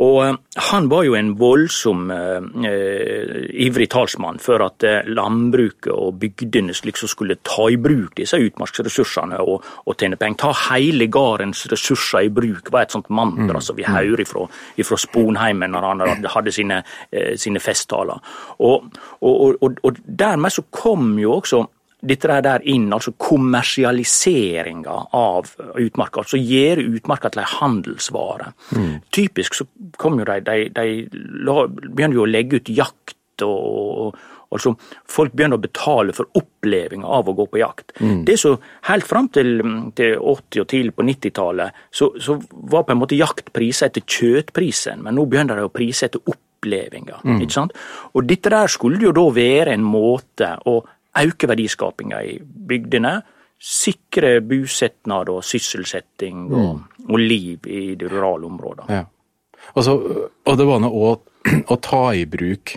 og 0.00 0.18
eh, 0.24 0.36
Han 0.72 0.88
var 0.88 1.04
jo 1.04 1.14
en 1.18 1.32
voldsom 1.38 2.10
eh, 2.10 2.44
eh, 2.68 3.42
ivrig 3.66 3.90
talsmann 3.92 4.38
for 4.40 4.62
at 4.64 4.84
eh, 4.88 5.08
landbruket 5.08 5.90
og 5.92 6.18
bygdene 6.22 6.72
liksom 6.72 7.10
skulle 7.10 7.36
ta 7.44 7.66
i 7.70 7.76
bruk 7.76 8.14
disse 8.16 8.38
utmarksressursene 8.40 9.40
og, 9.44 9.64
og 9.86 9.96
tjene 9.98 10.16
penger. 10.20 10.38
Ta 10.46 10.52
hele 10.72 11.06
gardens 11.12 11.66
ressurser 11.72 12.28
i 12.28 12.32
bruk, 12.32 12.70
var 12.72 12.86
et 12.86 12.96
sånt 12.96 13.10
mantra 13.12 13.60
som 13.60 13.76
vi 13.76 13.84
hører 13.84 14.24
ifra, 14.24 14.46
ifra 14.80 14.96
Sponheimen 14.96 15.72
når 15.72 15.88
han 15.90 16.06
hadde- 16.36 16.52
sine, 16.52 16.82
eh, 17.12 17.36
sine 17.36 17.60
festtaler. 17.60 18.20
Og, 18.60 18.88
og, 19.20 19.62
og 19.82 20.02
dermed 20.06 20.52
så 20.52 20.64
kom 20.70 21.18
jo 21.20 21.38
også 21.40 21.64
dette 22.02 22.40
der 22.42 22.64
inn, 22.66 22.88
altså 22.92 23.12
kommersialiseringa 23.14 24.96
av 25.14 25.52
utmarka. 25.78 26.24
Altså 26.24 26.40
gjøre 26.40 26.88
utmarka 26.98 27.30
til 27.30 27.44
ei 27.44 27.48
handelsvare. 27.60 28.52
Typisk 29.14 29.54
så 29.54 29.66
kom 30.00 30.18
jo 30.18 30.26
de, 30.26 30.40
de, 30.42 30.68
de 30.74 31.22
la, 31.46 31.66
begynner 31.68 32.18
jo 32.18 32.26
å 32.26 32.30
legge 32.30 32.58
ut 32.62 32.72
jakt 32.74 33.46
og, 33.46 34.06
og 34.06 34.22
Altså, 34.52 34.74
Folk 35.08 35.32
begynner 35.32 35.56
å 35.56 35.62
betale 35.62 36.12
for 36.12 36.28
opplevelsen 36.36 37.06
av 37.08 37.24
å 37.24 37.32
gå 37.32 37.46
på 37.48 37.60
jakt. 37.62 37.94
Det 38.26 38.34
så 38.36 38.58
Helt 38.84 39.06
fram 39.08 39.30
til, 39.32 39.62
til 39.96 40.18
80- 40.18 40.60
og 40.60 40.68
tidlig 40.68 40.92
på 40.92 41.06
90-tallet 41.08 41.72
så, 41.88 42.10
så 42.20 42.36
var 42.52 42.84
på 42.84 42.92
en 42.92 43.00
måte 43.00 43.16
jakt 43.16 43.48
priser 43.56 43.88
etter 43.88 44.04
kjøttprisen, 44.04 45.00
men 45.00 45.16
nå 45.16 45.24
begynner 45.24 45.56
de 45.56 45.64
å 45.64 45.72
prise 45.72 46.04
etter 46.04 46.20
opplevelser. 46.20 47.22
ikke 47.40 47.54
sant? 47.56 47.72
Og 48.12 48.28
dette 48.28 48.52
der 48.52 48.68
skulle 48.68 49.00
jo 49.06 49.14
da 49.16 49.24
være 49.32 49.72
en 49.72 49.88
måte 49.88 50.52
å 50.68 50.82
øke 51.18 51.48
verdiskapinga 51.50 52.22
i 52.24 52.38
bygdene, 52.42 53.22
sikre 53.62 54.40
bosetnad 54.42 55.28
og 55.30 55.44
sysselsetting 55.46 56.48
og, 56.50 56.80
og 57.08 57.18
liv 57.20 57.68
i 57.70 57.94
de 57.94 58.08
rurale 58.10 58.48
områdene. 58.48 59.02
Ja. 59.02 59.04
Og, 59.76 59.84
så, 59.86 59.92
og 60.46 60.56
det 60.58 60.66
var 60.66 60.80
noe 60.82 61.10
å, 61.12 61.12
å 61.72 61.76
ta 61.82 62.00
i 62.18 62.24
bruk 62.26 62.72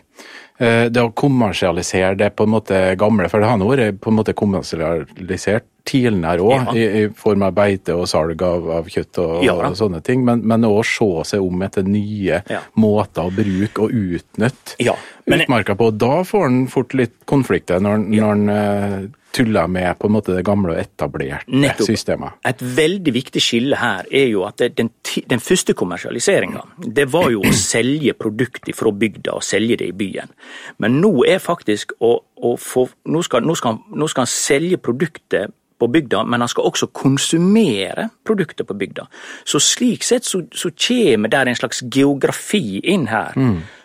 eh, 0.59 0.85
Det 0.93 1.01
å 1.01 1.09
kommersialisere 1.17 2.13
det 2.19 2.27
på 2.37 2.45
en 2.45 2.53
måte 2.53 2.81
gamle, 3.01 3.25
for 3.31 3.41
det 3.41 3.49
har 3.49 3.57
nå 3.57 3.65
vært 3.71 3.97
på 4.03 4.11
en 4.13 4.19
måte 4.19 4.35
kommersialisert 4.37 5.65
tidligere 5.85 6.41
òg, 6.45 6.53
Ja. 6.53 6.73
i, 6.77 6.85
i 7.03 7.09
form 7.13 7.43
av 7.45 7.53
beite 7.57 7.93
og 7.97 8.07
salg 8.09 8.41
av, 8.45 8.69
av 8.79 8.87
kjøtt 8.89 9.19
og, 9.21 9.33
Ja. 9.45 9.53
og 9.57 9.75
sånne 9.77 10.01
ting, 10.05 10.23
men, 10.25 10.41
men 10.45 10.65
å 10.65 10.79
se 10.85 11.09
seg 11.33 11.41
om 11.45 11.61
etter 11.65 11.83
nye 11.85 12.43
Ja. 12.49 12.61
måter 12.77 13.25
å 13.25 13.33
bruke 13.33 13.85
og 13.85 13.93
utnytte 13.93 14.77
utmarka 15.25 15.75
på. 15.75 15.91
Da 15.91 16.23
får 16.23 16.43
han 16.47 16.65
fort 16.71 16.93
litt 16.97 17.15
konflikter 17.25 17.81
når, 17.83 18.05
ja. 18.13 18.25
når 18.25 18.35
en 18.35 18.49
eh, 18.53 19.07
tuller 19.35 19.67
med 19.67 19.97
på 19.99 20.07
en 20.07 20.15
måte 20.15 20.35
det 20.35 20.45
gamle 20.47 20.75
og 20.75 20.79
etablerte 20.79 21.51
Nettopp. 21.51 21.89
systemet. 21.89 22.37
Et 22.47 22.61
veldig 22.77 23.13
viktig 23.15 23.41
skille 23.43 23.79
her 23.79 24.07
er 24.11 24.29
jo 24.31 24.45
at 24.47 24.63
den, 24.77 24.91
den 25.27 25.43
første 25.43 25.75
kommersialiseringa, 25.75 26.63
det 26.79 27.07
var 27.11 27.29
jo 27.33 27.43
å 27.43 27.53
selge 27.57 28.15
produkter 28.17 28.77
fra 28.77 28.93
bygda 28.95 29.35
og 29.35 29.43
selge 29.43 29.81
det 29.81 29.91
i 29.91 29.97
byen. 29.97 30.31
Men 30.79 31.01
nå 31.03 31.11
er 31.27 31.43
faktisk 31.43 31.97
å, 31.99 32.15
å 32.37 32.55
få 32.61 32.87
nå 33.11 33.21
skal, 33.25 33.43
nå, 33.45 33.57
skal, 33.59 33.81
nå 33.91 34.09
skal 34.11 34.27
han 34.27 34.31
selge 34.31 34.79
produktet 34.79 35.53
på 35.79 35.89
bygda, 35.91 36.21
men 36.23 36.39
han 36.39 36.47
skal 36.51 36.69
også 36.69 36.87
konsumere 36.95 38.07
produkter 38.23 38.63
på 38.63 38.77
bygda. 38.79 39.09
Så 39.43 39.59
slik 39.59 40.05
sett 40.07 40.23
så, 40.23 40.45
så 40.55 40.71
kommer 40.71 41.31
der 41.33 41.51
en 41.51 41.59
slags 41.59 41.83
geografi 41.91 42.79
inn 42.79 43.09
her. 43.11 43.35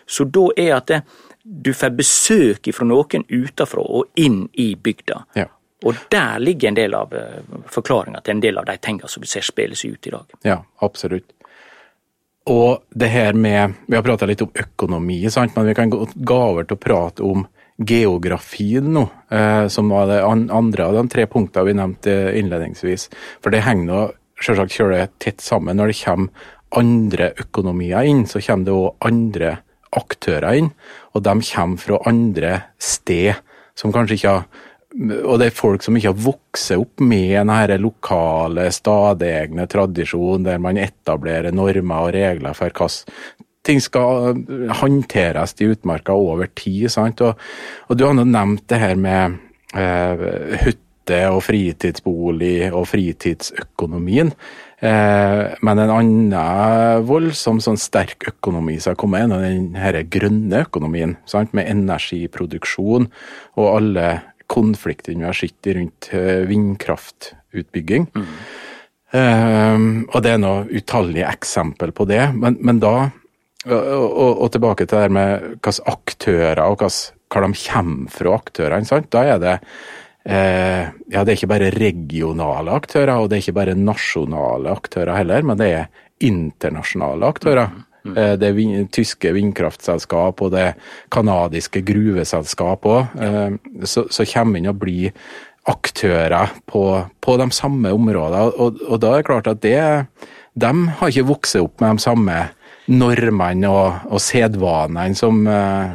Så 0.07 0.23
da 0.27 0.47
er 0.59 0.77
at 0.77 0.87
det, 0.87 1.01
du 1.43 1.73
får 1.73 1.95
besøk 1.97 2.69
fra 2.75 2.85
noen 2.87 3.25
utenfra 3.27 3.81
og 3.81 4.21
inn 4.21 4.45
i 4.53 4.73
bygda. 4.75 5.23
Ja. 5.35 5.47
Og 5.85 5.97
der 6.13 6.39
ligger 6.39 6.69
en 6.69 6.77
del 6.77 6.93
av 6.93 7.13
uh, 7.13 7.61
forklaringa 7.73 8.21
til 8.21 8.35
en 8.35 8.43
del 8.43 8.59
av 8.61 8.67
de 8.69 8.77
tingene 8.77 9.09
som 9.09 9.23
vi 9.23 9.29
ser 9.31 9.45
spille 9.45 9.77
seg 9.77 9.95
ut 9.95 10.07
i 10.07 10.13
dag. 10.13 10.35
Ja, 10.45 10.59
absolutt. 10.85 11.33
Og 12.51 12.83
det 12.89 13.09
her 13.13 13.33
med 13.37 13.73
Vi 13.87 13.95
har 13.95 14.03
prata 14.03 14.25
litt 14.25 14.41
om 14.41 14.53
økonomi, 14.53 15.23
sant? 15.29 15.55
men 15.55 15.65
vi 15.65 15.75
kan 15.77 15.89
gå, 15.89 16.07
gå 16.13 16.37
over 16.37 16.65
til 16.65 16.77
å 16.77 16.81
prate 16.81 17.25
om 17.25 17.45
geografien 17.81 18.93
nå, 18.93 19.03
eh, 19.29 19.67
som 19.67 19.89
var 19.89 20.07
det 20.09 20.21
andre 20.23 20.85
av 20.85 20.93
de 20.93 21.03
tre 21.09 21.25
punktene 21.29 21.65
vi 21.65 21.77
nevnte 21.77 22.15
innledningsvis. 22.37 23.07
For 23.41 23.53
det 23.53 23.63
henger 23.65 23.87
nå 23.87 24.01
selvsagt 24.41 24.75
kjører 24.75 25.13
tett 25.21 25.41
sammen. 25.41 25.77
Når 25.77 25.91
det 25.91 25.99
kommer 26.03 26.49
andre 26.77 27.31
økonomier 27.41 28.07
inn, 28.07 28.25
så 28.29 28.41
kommer 28.41 28.65
det 28.65 28.75
òg 28.75 29.07
andre 29.09 29.55
aktører 29.97 30.59
inn, 30.59 30.73
og 31.15 31.25
de 31.25 31.37
kommer 31.51 31.81
fra 31.81 32.01
andre 32.09 32.57
sted, 32.81 33.33
som 33.75 33.93
kanskje 33.95 34.19
ikke 34.19 34.35
har 34.35 34.67
og 34.91 35.37
det 35.39 35.45
er 35.47 35.55
folk 35.55 35.83
som 35.85 35.95
ikke 35.95 36.11
har 36.11 36.23
vokst 36.25 36.73
opp 36.75 36.99
med 36.99 37.37
denne 37.37 37.77
lokale, 37.79 38.65
stadegne 38.75 39.63
tradisjonen 39.71 40.43
der 40.43 40.59
man 40.59 40.79
etablerer 40.81 41.55
normer 41.55 42.09
og 42.09 42.11
regler 42.11 42.57
for 42.57 42.75
hvordan 42.75 43.37
ting 43.63 43.81
skal 43.81 44.35
håndteres 44.81 45.55
i 45.61 45.69
utmarka 45.71 46.15
over 46.17 46.49
tid. 46.55 46.89
sant? 46.91 47.21
Og, 47.21 47.37
og 47.87 47.97
du 47.97 48.05
har 48.07 48.15
nå 48.17 48.25
nevnt 48.27 48.65
det 48.71 48.79
her 48.81 48.97
med 48.99 49.37
eh, 49.77 50.57
hytte 50.65 51.21
og 51.29 51.43
fritidsbolig 51.45 52.71
og 52.71 52.87
fritidsøkonomien. 52.89 54.33
Eh, 54.81 55.41
men 55.61 55.81
en 55.83 55.93
annen 55.93 57.05
voldsom 57.05 57.59
sånn 57.61 57.77
sterk 57.77 58.25
økonomi 58.31 58.79
som 58.81 58.95
har 58.95 58.99
kommet, 59.01 59.27
inn, 59.27 59.35
er 59.37 59.45
den 59.45 59.77
her 59.77 59.99
grønne 60.09 60.65
økonomien. 60.65 61.17
sant? 61.29 61.53
Med 61.53 61.69
energiproduksjon 61.69 63.11
og 63.61 63.69
alle 63.75 64.09
konfliktene 64.51 65.21
vi 65.21 65.29
har 65.29 65.37
sett 65.37 65.71
rundt 65.77 66.09
vindkraftutbygging. 66.11 68.09
vindkraftutbygging. 68.11 68.11
Um, 69.11 70.05
og 70.07 70.21
det 70.23 70.31
er 70.31 70.37
noe 70.39 70.67
utallige 70.71 71.27
eksempel 71.27 71.91
på 71.95 72.05
det. 72.07 72.21
Men, 72.31 72.57
men 72.63 72.79
da, 72.79 73.09
og, 73.67 73.81
og, 73.91 74.29
og 74.45 74.51
tilbake 74.53 74.85
til 74.87 74.97
det 74.97 75.01
der 75.03 75.15
med 75.17 75.47
hvilke 75.57 75.73
aktører 75.91 76.63
og 76.63 76.77
hvilke, 76.79 77.17
hvor 77.31 77.45
de 77.45 77.59
kommer 77.65 78.11
fra, 78.11 78.37
aktørene. 78.39 78.87
sant? 78.87 79.09
Da 79.11 79.25
er 79.33 79.41
det 79.43 79.57
eh, 79.57 79.65
ja, 80.21 81.23
det 81.23 81.31
er 81.31 81.37
ikke 81.37 81.49
bare 81.49 81.71
regionale 81.73 82.73
aktører, 82.77 83.15
og 83.17 83.29
det 83.29 83.37
er 83.37 83.43
ikke 83.45 83.57
bare 83.57 83.77
nasjonale 83.77 84.69
aktører 84.69 85.15
heller, 85.17 85.47
men 85.47 85.57
det 85.57 85.69
er 85.73 85.87
internasjonale 86.21 87.25
aktører. 87.25 87.71
Mm. 88.05 88.15
Det 88.41 88.47
er 88.47 88.53
vin 88.57 88.87
tyske 88.93 89.31
vindkraftselskap 89.33 90.41
og 90.41 90.53
det 90.53 90.67
kanadiske 91.13 91.83
gruveselskap 91.85 92.85
òg, 92.89 93.17
så, 93.85 94.05
så 94.09 94.25
kommer 94.29 94.61
inn 94.61 94.69
og 94.69 94.79
blir 94.81 95.17
aktører 95.69 96.53
på, 96.69 96.85
på 97.21 97.37
de 97.37 97.49
samme 97.53 97.91
områdene. 97.93 98.53
Og, 98.57 98.81
og 98.87 99.01
da 99.01 99.13
er 99.13 99.21
det 99.21 99.29
klart 99.29 99.49
at 99.51 99.61
det, 99.65 99.81
de 100.57 100.71
har 100.97 101.11
ikke 101.11 101.29
vokst 101.29 101.59
opp 101.61 101.81
med 101.83 101.99
de 101.99 102.05
samme 102.05 102.39
normene 102.91 103.69
og, 103.69 104.07
og 104.09 104.23
sedvanene 104.23 105.17
som, 105.17 105.43
eh, 105.47 105.93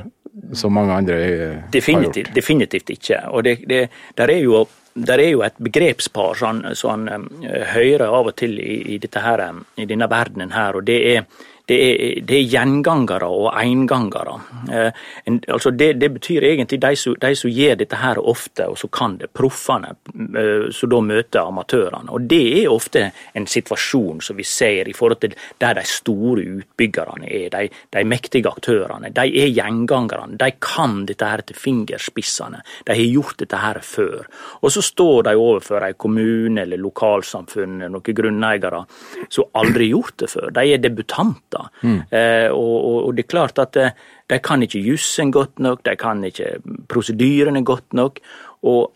som 0.53 0.75
mange 0.75 0.93
andre 0.93 1.15
har 1.17 1.63
Definitivt, 1.73 2.35
definitivt 2.35 2.91
ikke. 2.91 3.21
Og 3.33 3.45
det, 3.45 3.59
det, 3.69 3.89
der, 4.19 4.33
er 4.33 4.43
jo, 4.45 4.67
der 4.95 5.23
er 5.23 5.31
jo 5.31 5.43
et 5.47 5.59
begrepspar 5.59 6.37
som 6.37 7.09
han 7.09 7.29
eh, 7.43 7.67
hører 7.73 8.07
av 8.09 8.33
og 8.33 8.37
til 8.37 8.59
i, 8.61 8.97
i, 8.97 9.01
her, 9.01 9.45
eh, 9.49 9.61
i 9.83 9.89
denne 9.89 10.11
verdenen 10.11 10.53
her, 10.53 10.77
og 10.77 10.87
det 10.87 10.99
er 11.15 11.25
det 11.67 11.77
er, 11.83 12.21
det 12.23 12.37
er 12.39 12.45
gjengangere 12.47 13.27
og 13.27 13.49
eingangere. 13.59 14.37
Eh, 14.71 14.99
en, 15.27 15.41
altså 15.51 15.73
det, 15.75 15.93
det, 15.99 16.13
betyr 16.15 16.45
egentlig 16.47 16.79
de 16.83 16.93
som, 16.99 17.17
de 17.19 17.33
gjør 17.51 17.81
dette 17.81 17.99
her 17.99 18.21
ofte, 18.23 18.69
og 18.71 18.79
som 18.79 18.93
kan 18.95 19.17
det, 19.19 19.33
proffene, 19.35 19.97
eh, 20.15 20.69
som 20.71 20.93
da 20.93 21.01
møter 21.03 21.43
amatørene. 21.43 22.13
Og 22.15 22.29
det 22.31 22.43
er 22.61 22.71
ofte 22.71 23.09
en 23.35 23.49
situasjon 23.51 24.23
som 24.23 24.39
vi 24.39 24.47
ser 24.47 24.87
i 24.87 24.95
forhold 24.95 25.25
til 25.25 25.35
der 25.59 25.75
de 25.81 25.85
store 25.91 26.45
utbyggerne 26.61 27.27
er, 27.27 27.49
de, 27.57 27.73
de 27.97 28.05
mektige 28.07 28.51
aktørene. 28.51 29.11
De 29.17 29.27
er 29.27 29.51
gjengangerne. 29.51 30.39
De 30.39 30.51
kan 30.63 31.03
dette 31.09 31.33
her 31.33 31.43
til 31.47 31.59
fingerspissene. 31.59 32.63
De 32.87 32.95
har 32.95 33.11
gjort 33.11 33.43
dette 33.43 33.63
her 33.65 33.83
før. 33.83 34.31
Og 34.63 34.71
så 34.71 34.85
står 34.85 35.27
de 35.27 35.35
overfor 35.35 35.83
en 35.83 35.99
kommune 35.99 36.63
eller 36.63 36.79
lokalsamfunn, 36.79 37.89
noen 37.91 38.17
grunneiere, 38.23 38.85
som 39.33 39.51
aldri 39.59 39.91
gjort 39.91 40.21
det 40.23 40.31
før. 40.31 40.51
De 40.55 40.67
er 40.71 40.83
debutanter. 40.83 41.56
Mm. 41.83 41.99
Eh, 42.11 42.49
og, 42.51 42.77
og, 42.77 42.99
og, 43.07 43.17
det 43.17 43.25
er 43.25 43.33
klart 43.33 43.59
at 43.63 43.79
eh, 43.81 43.97
de 44.31 44.39
kan 44.43 44.63
ikke 44.63 44.83
jussen 44.83 45.33
godt 45.35 45.63
nok, 45.63 45.85
de 45.87 45.97
kan 46.01 46.25
ikke 46.27 46.57
prosedyrene 46.91 47.65
godt 47.67 47.97
nok. 47.97 48.21
Og 48.67 48.93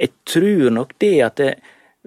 jeg 0.00 0.12
tror 0.26 0.70
nok 0.74 0.94
det 1.00 1.14
at 1.22 1.36
det, 1.38 1.54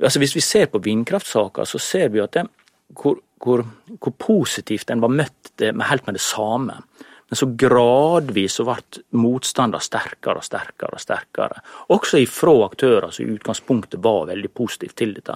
altså 0.02 0.20
Hvis 0.20 0.36
vi 0.36 0.42
ser 0.42 0.66
på 0.66 0.80
vindkraftsaka, 0.84 1.66
så 1.66 1.80
ser 1.82 2.10
vi 2.14 2.20
at 2.22 2.34
det, 2.34 2.46
hvor, 2.94 3.18
hvor, 3.44 3.66
hvor, 4.00 4.14
positivt 4.20 4.88
den 4.88 5.02
var 5.02 5.10
møtt 5.10 5.52
det, 5.58 5.74
med 5.76 5.88
helt 5.90 6.06
med 6.06 6.14
det 6.14 6.22
samme. 6.22 6.82
Men 7.30 7.40
så 7.40 7.48
gradvis 7.60 8.56
så 8.60 8.64
ble 8.68 9.04
motstander 9.20 9.84
sterkere 9.84 10.40
og 10.40 10.46
sterkere 10.46 10.96
og 10.96 11.04
sterkere. 11.04 11.64
Også 11.92 12.22
ifra 12.22 12.54
aktører 12.68 13.12
som 13.12 13.26
i 13.26 13.34
utgangspunktet 13.36 14.00
var 14.04 14.30
veldig 14.30 14.52
positive 14.56 14.96
til 14.96 15.16
dette. 15.18 15.36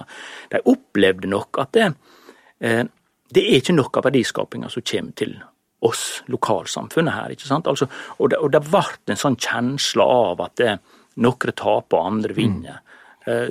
De 0.52 0.62
opplevde 0.72 1.28
nok 1.28 1.60
at 1.60 1.72
det, 1.76 1.90
eh, 2.60 2.84
det 3.34 3.42
er 3.48 3.60
ikke 3.60 3.76
noe 3.76 3.90
av 3.98 4.06
verdiskapinga 4.08 4.70
som 4.72 4.84
kommer 4.86 5.18
til 5.18 5.36
oss, 5.82 6.22
lokalsamfunnet 6.30 7.14
her. 7.16 7.34
ikke 7.34 7.48
sant? 7.48 7.66
Altså, 7.70 7.88
og, 8.18 8.30
det, 8.30 8.38
og 8.38 8.52
det 8.54 8.62
ble 8.68 8.84
en 9.10 9.18
sånn 9.18 9.38
kjensle 9.40 10.06
av 10.06 10.42
at 10.44 10.56
det, 10.60 10.76
noen 11.22 11.54
taper 11.58 11.98
og 11.98 12.10
andre 12.12 12.36
vinner. 12.36 12.78
Mm. 12.80 12.88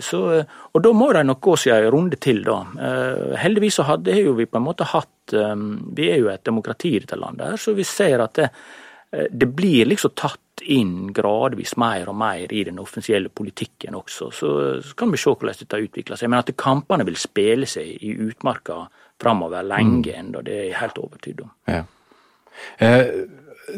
Så, 0.03 0.19
og 0.43 0.81
da 0.83 0.91
må 0.95 1.11
de 1.15 1.21
nok 1.23 1.39
gå 1.45 1.53
seg 1.61 1.85
en 1.85 1.93
runde 1.93 2.17
til, 2.19 2.41
da. 2.43 2.57
Heldigvis 3.39 3.77
så 3.79 3.85
hadde 3.88 4.17
jo 4.17 4.33
vi 4.35 4.47
på 4.50 4.59
en 4.59 4.65
måte 4.65 4.88
hatt 4.91 5.31
Vi 5.31 6.09
er 6.11 6.17
jo 6.19 6.27
et 6.27 6.43
demokrati 6.43 6.89
i 6.97 7.00
dette 7.00 7.15
landet, 7.15 7.53
her, 7.53 7.61
så 7.61 7.71
vi 7.77 7.85
ser 7.88 8.19
at 8.19 8.35
det, 8.35 8.50
det 9.31 9.47
blir 9.55 9.88
liksom 9.88 10.11
tatt 10.19 10.65
inn 10.67 11.13
gradvis 11.15 11.77
mer 11.79 12.09
og 12.11 12.17
mer 12.19 12.51
i 12.53 12.65
den 12.67 12.81
offisielle 12.83 13.31
politikken 13.33 13.95
også. 13.97 14.27
Så, 14.35 14.50
så 14.83 14.97
kan 14.97 15.13
vi 15.13 15.19
se 15.21 15.31
hvordan 15.31 15.61
dette 15.63 15.79
utvikler 15.85 16.19
seg. 16.19 16.31
Men 16.31 16.43
at 16.43 16.51
kampene 16.59 17.07
vil 17.07 17.17
spille 17.19 17.69
seg 17.69 17.95
i 18.03 18.11
utmarka 18.27 18.83
framover 19.22 19.68
lenge 19.68 20.10
mm. 20.10 20.18
ennå, 20.24 20.44
det 20.46 20.58
er 20.58 20.66
jeg 20.70 20.80
helt 20.82 21.01
overtydd 21.01 21.46
om. 21.46 21.54
Ja. 21.70 21.84
Eh, 22.78 23.06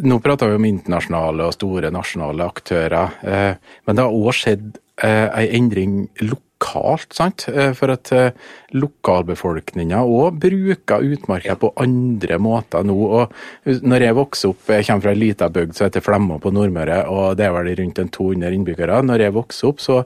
nå 0.03 0.19
prater 0.23 0.49
vi 0.49 0.57
om 0.57 0.69
internasjonale 0.69 1.49
og 1.49 1.57
store 1.57 1.91
nasjonale 1.93 2.47
aktører, 2.49 3.19
eh, 3.21 3.75
men 3.85 3.97
det 3.97 4.05
har 4.05 4.15
òg 4.15 4.33
skjedd 4.37 4.79
eh, 5.03 5.27
en 5.27 5.53
endring 5.59 5.97
lokalt. 6.23 7.11
sant? 7.13 7.45
Eh, 7.51 7.73
for 7.77 7.91
at 7.93 8.11
eh, 8.15 8.31
lokalbefolkninga 8.73 9.99
òg 10.07 10.39
bruker 10.45 11.03
utmarka 11.13 11.57
på 11.59 11.73
andre 11.83 12.39
måter 12.39 12.87
nå. 12.87 12.95
og 12.95 13.33
Når 13.65 14.07
jeg 14.07 14.17
vokste 14.17 14.53
opp, 14.53 14.63
jeg 14.71 14.87
kommer 14.87 15.05
fra 15.05 15.13
ei 15.13 15.21
lita 15.21 15.49
bygd 15.49 15.75
som 15.75 15.89
heter 15.89 16.05
Flemma 16.05 16.39
på 16.39 16.53
Nordmøre, 16.55 17.03
og 17.11 17.37
det 17.37 17.49
er 17.49 17.57
vel 17.57 17.75
rundt 17.81 17.99
200 17.99 18.55
innbyggere. 18.57 19.03
Når 19.03 19.27
jeg 19.27 19.35
vokste 19.35 19.69
opp, 19.69 19.83
så 19.83 20.03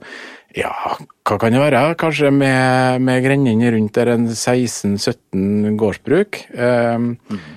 ja, 0.55 0.73
hva 1.27 1.37
kan 1.41 1.53
det 1.53 1.61
være? 1.61 1.83
Kanskje 1.99 2.31
med, 2.31 3.03
med 3.03 3.23
grendene 3.25 3.71
rundt 3.75 3.97
der 3.97 4.13
en 4.13 4.27
16-17 4.31 5.75
gårdsbruk. 5.79 6.43
Um, 6.53 7.15
mm. 7.29 7.47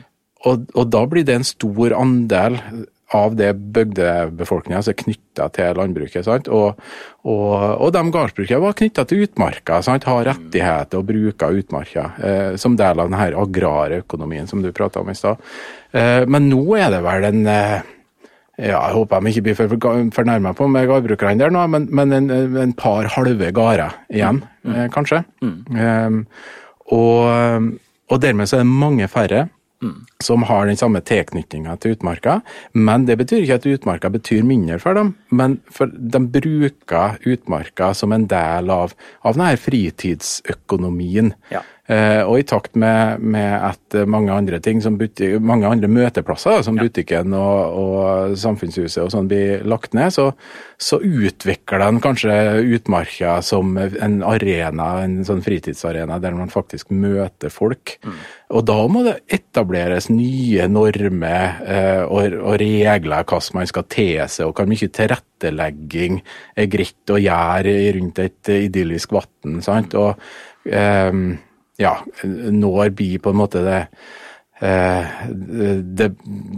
Og, 0.49 0.65
og, 0.73 0.87
da 0.89 1.05
blir 1.09 1.27
det 1.29 1.37
en 1.37 1.47
stor 1.47 1.95
andel 1.99 2.57
av 3.17 3.35
det 3.37 3.51
bygdebefolkninga 3.75 4.81
som 4.85 4.93
er 4.93 4.99
knytta 5.01 5.49
til 5.55 5.79
landbruket. 5.81 6.25
sant? 6.25 6.49
Og, 6.49 6.79
og, 7.27 7.55
og 7.83 7.91
de 7.95 8.03
gårdsbrukene 8.15 8.63
var 8.63 8.77
knytta 8.79 9.05
til 9.09 9.25
utmarka, 9.27 9.81
sant? 9.85 10.07
har 10.07 10.29
rettigheter 10.31 11.01
og 11.01 11.09
bruker 11.11 11.59
utmarka 11.61 12.07
eh, 12.23 12.53
som 12.61 12.79
del 12.79 13.03
av 13.03 13.11
denne 13.11 13.31
agrare 13.43 14.03
økonomien 14.05 14.47
som 14.51 14.63
du 14.63 14.71
prata 14.73 15.03
om 15.03 15.11
i 15.11 15.19
stad. 15.19 15.43
Eh, 15.91 16.23
men 16.31 16.49
nå 16.53 16.63
er 16.79 16.95
det 16.95 17.03
vel 17.07 17.27
en 17.33 17.43
eh, 17.51 17.97
ja, 18.61 18.81
Jeg 18.87 18.97
håper 18.97 19.21
de 19.21 19.33
ikke 19.33 19.45
blir 19.49 19.59
for 19.59 19.77
fornærma 20.15 20.55
på 20.57 20.69
med 20.69 20.89
gårdbrukerne 20.91 21.41
der 21.41 21.55
nå, 21.55 21.67
men, 21.73 21.89
men 21.91 22.13
en, 22.13 22.31
en, 22.31 22.75
par 22.77 23.09
halve 23.17 23.53
gårder 23.57 23.97
igjen, 24.13 24.43
mm. 24.65 24.75
Eh, 24.75 24.91
kanskje. 24.93 25.25
Mm. 25.43 25.57
Um, 25.77 26.21
og, 26.91 27.73
og 28.11 28.23
dermed 28.23 28.51
så 28.51 28.61
er 28.61 28.67
det 28.67 28.79
mange 28.85 29.09
færre 29.09 29.49
Mm. 29.83 30.05
som 30.21 30.43
har 30.43 30.67
den 30.67 30.77
samme 30.77 31.01
tilknytninga 31.01 31.73
til 31.81 31.95
utmarka. 31.95 32.41
Men 32.77 33.07
det 33.09 33.17
betyr 33.17 33.47
ikke 33.47 33.57
at 33.57 33.69
utmarka 33.71 34.11
betyr 34.13 34.43
mindre 34.45 34.77
for 34.79 34.93
dem, 34.93 35.15
men 35.31 35.57
for 35.73 35.89
de 35.89 36.21
bruker 36.21 37.17
utmarka 37.25 37.95
som 37.97 38.13
en 38.13 38.27
del 38.29 38.69
av, 38.71 38.93
av 39.25 39.39
denne 39.39 39.57
fritidsøkonomien. 39.57 41.33
Ja. 41.49 41.63
Eh, 41.91 42.23
og 42.23 42.39
i 42.39 42.45
takt 42.47 42.77
med, 42.79 43.19
med, 43.19 43.51
at 43.51 43.97
mange 44.07 44.31
andre 44.31 44.61
ting, 44.63 44.79
som 44.83 44.95
butik, 45.01 45.41
mange 45.43 45.67
andre 45.67 45.89
møteplasser, 45.91 46.63
som 46.63 46.77
ja. 46.79 46.87
butikken 46.87 47.35
og, 47.35 47.79
og, 47.81 48.37
samfunnshuset 48.39 49.03
og 49.03 49.11
sånn 49.11 49.31
blir 49.31 49.65
lagt 49.67 49.97
ned, 49.99 50.13
så, 50.15 50.29
så 50.79 51.01
utvikler 51.03 51.83
den 51.83 51.99
kanskje 52.05 52.37
utmarka 52.77 53.41
som 53.43 53.75
en 53.81 54.21
arena, 54.23 54.93
en 55.03 55.19
sånn 55.27 55.43
fritidsarena 55.43 56.21
der 56.23 56.39
man 56.39 56.53
faktisk 56.53 56.95
møter 56.95 57.51
folk. 57.51 57.97
Mm. 58.07 58.23
Og 58.55 58.65
da 58.71 58.79
må 58.91 59.03
det 59.07 59.19
etableres 59.41 60.07
nye 60.15 60.71
normer 60.71 61.61
eh, 61.67 62.03
og, 62.07 62.39
og, 62.39 62.55
regler 62.63 63.27
hvordan 63.27 63.59
man 63.59 63.71
skal 63.71 63.89
te 63.91 64.11
seg, 64.31 64.47
og 64.47 64.55
hvor 64.55 64.71
mye 64.71 64.95
tilrettelegging 64.95 66.23
er 66.55 66.71
greit 66.71 67.11
å 67.11 67.19
gjøre 67.19 67.79
rundt 67.99 68.23
et 68.23 68.57
idyllisk 68.61 69.19
vann. 69.19 69.63
sant? 69.67 69.99
Og 69.99 70.71
eh, 70.71 71.25
ja, 71.81 71.97
når 72.25 72.93
blir 72.97 73.21
på 73.23 73.33
en 73.33 73.41
måte 73.41 73.63
det 73.65 73.81
eh, 74.61 75.21
det, 75.31 76.11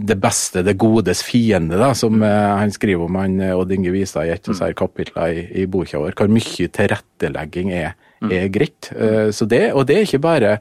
det, 0.09 0.17
beste, 0.19 0.63
det 0.67 0.75
godes 0.79 1.23
fiende, 1.23 1.79
da, 1.79 1.93
som 1.95 2.21
eh, 2.23 2.55
han 2.59 2.73
skriver 2.73 3.07
om 3.07 3.19
han 3.21 3.39
Odd 3.53 3.71
Inge 3.71 3.93
Vistad 3.95 4.27
i 4.27 4.33
et 4.33 4.43
av 4.43 4.55
disse 4.55 4.73
kapitlene 4.79 5.29
i, 5.31 5.45
i 5.63 5.67
boka 5.67 6.01
vår. 6.01 6.17
Hvor 6.19 6.31
mye 6.33 6.67
tilrettelegging 6.75 7.71
er, 7.71 7.95
mm. 8.19 8.33
er 8.35 8.51
greit. 8.51 8.91
Eh, 8.91 9.29
så 9.31 9.47
det, 9.47 9.61
og 9.71 9.87
det 9.87 9.97
er 10.01 10.09
ikke 10.09 10.21
bare 10.25 10.53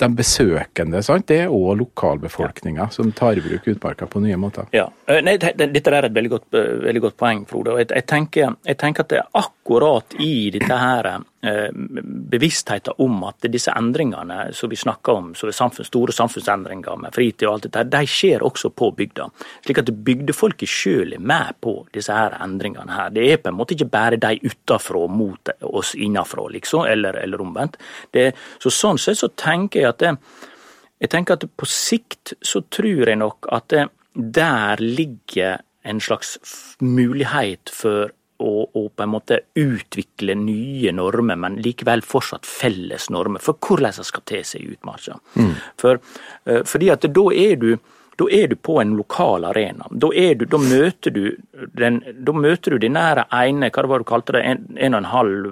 de 0.00 0.10
besøkende, 0.20 1.00
sant? 1.06 1.28
det 1.32 1.46
er 1.46 1.56
òg 1.56 1.80
lokalbefolkninga 1.80 2.90
som 2.92 3.14
tar 3.16 3.40
i 3.40 3.46
bruk 3.46 3.72
utmarka 3.72 4.10
på 4.10 4.20
nye 4.26 4.36
måter. 4.40 4.68
Ja, 4.76 4.90
Nei, 5.24 5.38
Dette 5.40 5.96
er 5.96 6.06
et 6.06 6.14
veldig 6.14 6.36
godt, 6.36 6.46
veldig 6.52 7.06
godt 7.08 7.18
poeng, 7.18 7.46
Frode. 7.48 7.72
og 7.72 7.82
jeg, 7.82 7.90
jeg, 7.96 8.08
tenker, 8.12 8.56
jeg 8.68 8.80
tenker 8.84 9.08
at 9.08 9.14
det 9.16 9.24
er 9.24 9.44
akkurat 9.46 10.20
i 10.20 10.34
dette 10.52 10.84
her 10.84 11.14
Eh, 11.14 11.29
bevisstheten 11.40 12.98
om 13.00 13.22
at 13.24 13.46
disse 13.48 13.72
endringene 13.72 14.50
som 14.52 14.68
vi 14.68 14.76
snakker 14.76 15.12
om, 15.12 15.30
så 15.34 15.48
samfunns, 15.52 15.88
store 15.88 16.12
samfunnsendringer 16.12 16.98
med 17.00 17.14
fritid 17.16 17.46
og 17.48 17.54
alt 17.54 17.68
dette, 17.68 17.84
de 17.94 18.10
skjer 18.10 18.44
også 18.44 18.72
på 18.76 18.90
bygda. 18.98 19.30
Slik 19.64 19.80
at 19.80 19.92
bygdefolket 20.04 20.68
sjøl 20.68 21.16
er 21.16 21.24
med 21.32 21.56
på 21.64 21.78
disse 21.94 22.12
her 22.12 22.36
endringene 22.44 22.92
her. 22.92 23.14
Det 23.14 23.24
er 23.24 23.40
på 23.40 23.52
en 23.52 23.56
måte 23.56 23.76
ikke 23.76 23.88
bare 23.92 24.20
de 24.20 24.36
utafra 24.44 25.06
mot 25.08 25.52
oss 25.64 25.94
innafra, 25.96 26.44
liksom, 26.52 26.84
eller, 26.92 27.16
eller 27.24 27.40
omvendt. 27.40 27.80
Det, 28.12 28.30
så 28.60 28.72
sånn 28.74 29.00
sett 29.00 29.22
så 29.22 29.32
tenker 29.32 29.84
jeg 29.84 29.94
at 29.94 30.04
det, 30.04 30.14
jeg 31.00 31.14
tenker 31.14 31.38
at 31.38 31.48
på 31.56 31.68
sikt 31.68 32.34
så 32.44 32.60
tror 32.68 33.08
jeg 33.08 33.16
nok 33.16 33.48
at 33.48 33.72
det, 33.72 33.88
der 34.12 34.82
ligger 34.84 35.62
en 35.88 36.00
slags 36.04 36.36
mulighet 36.84 37.72
for 37.72 38.12
og, 38.40 38.74
og, 38.74 38.90
på 38.96 39.04
en 39.04 39.12
måte 39.12 39.40
utvikle 39.58 40.34
nye 40.38 40.92
normer, 40.96 41.38
men 41.40 41.60
likevel 41.62 42.02
fortsatt 42.06 42.48
felles 42.48 43.10
normer 43.12 43.42
for 43.44 43.60
hvordan 43.60 43.96
det 44.00 44.06
skal 44.08 44.26
te 44.28 44.42
seg 44.46 44.64
i 44.64 44.74
utmarka. 44.74 45.18
Mm. 45.36 45.54
For, 45.80 46.00
uh, 46.48 46.62
fordi 46.68 46.90
at 46.92 47.06
da 47.06 47.26
er 47.36 47.56
du 47.60 47.72
da 48.20 48.26
er 48.36 48.50
du 48.50 48.56
på 48.56 48.76
en 48.82 48.90
lokal 48.98 49.44
arena. 49.48 49.86
Da, 49.90 50.10
du, 50.10 50.44
da 50.44 50.58
møter 50.60 51.14
du 51.14 51.22
den, 51.76 52.00
da 52.26 52.32
møter 52.36 52.74
du 52.74 52.82
de 52.82 52.90
nære 52.92 53.24
ene, 53.32 53.70
hva 53.72 53.84
var 53.88 54.02
det 54.02 54.04
du 54.04 54.08
kalte 54.10 54.34
det, 54.36 54.42
en, 54.44 54.66
en 54.76 54.96
og 54.96 55.00
en 55.00 55.08
halv 55.08 55.46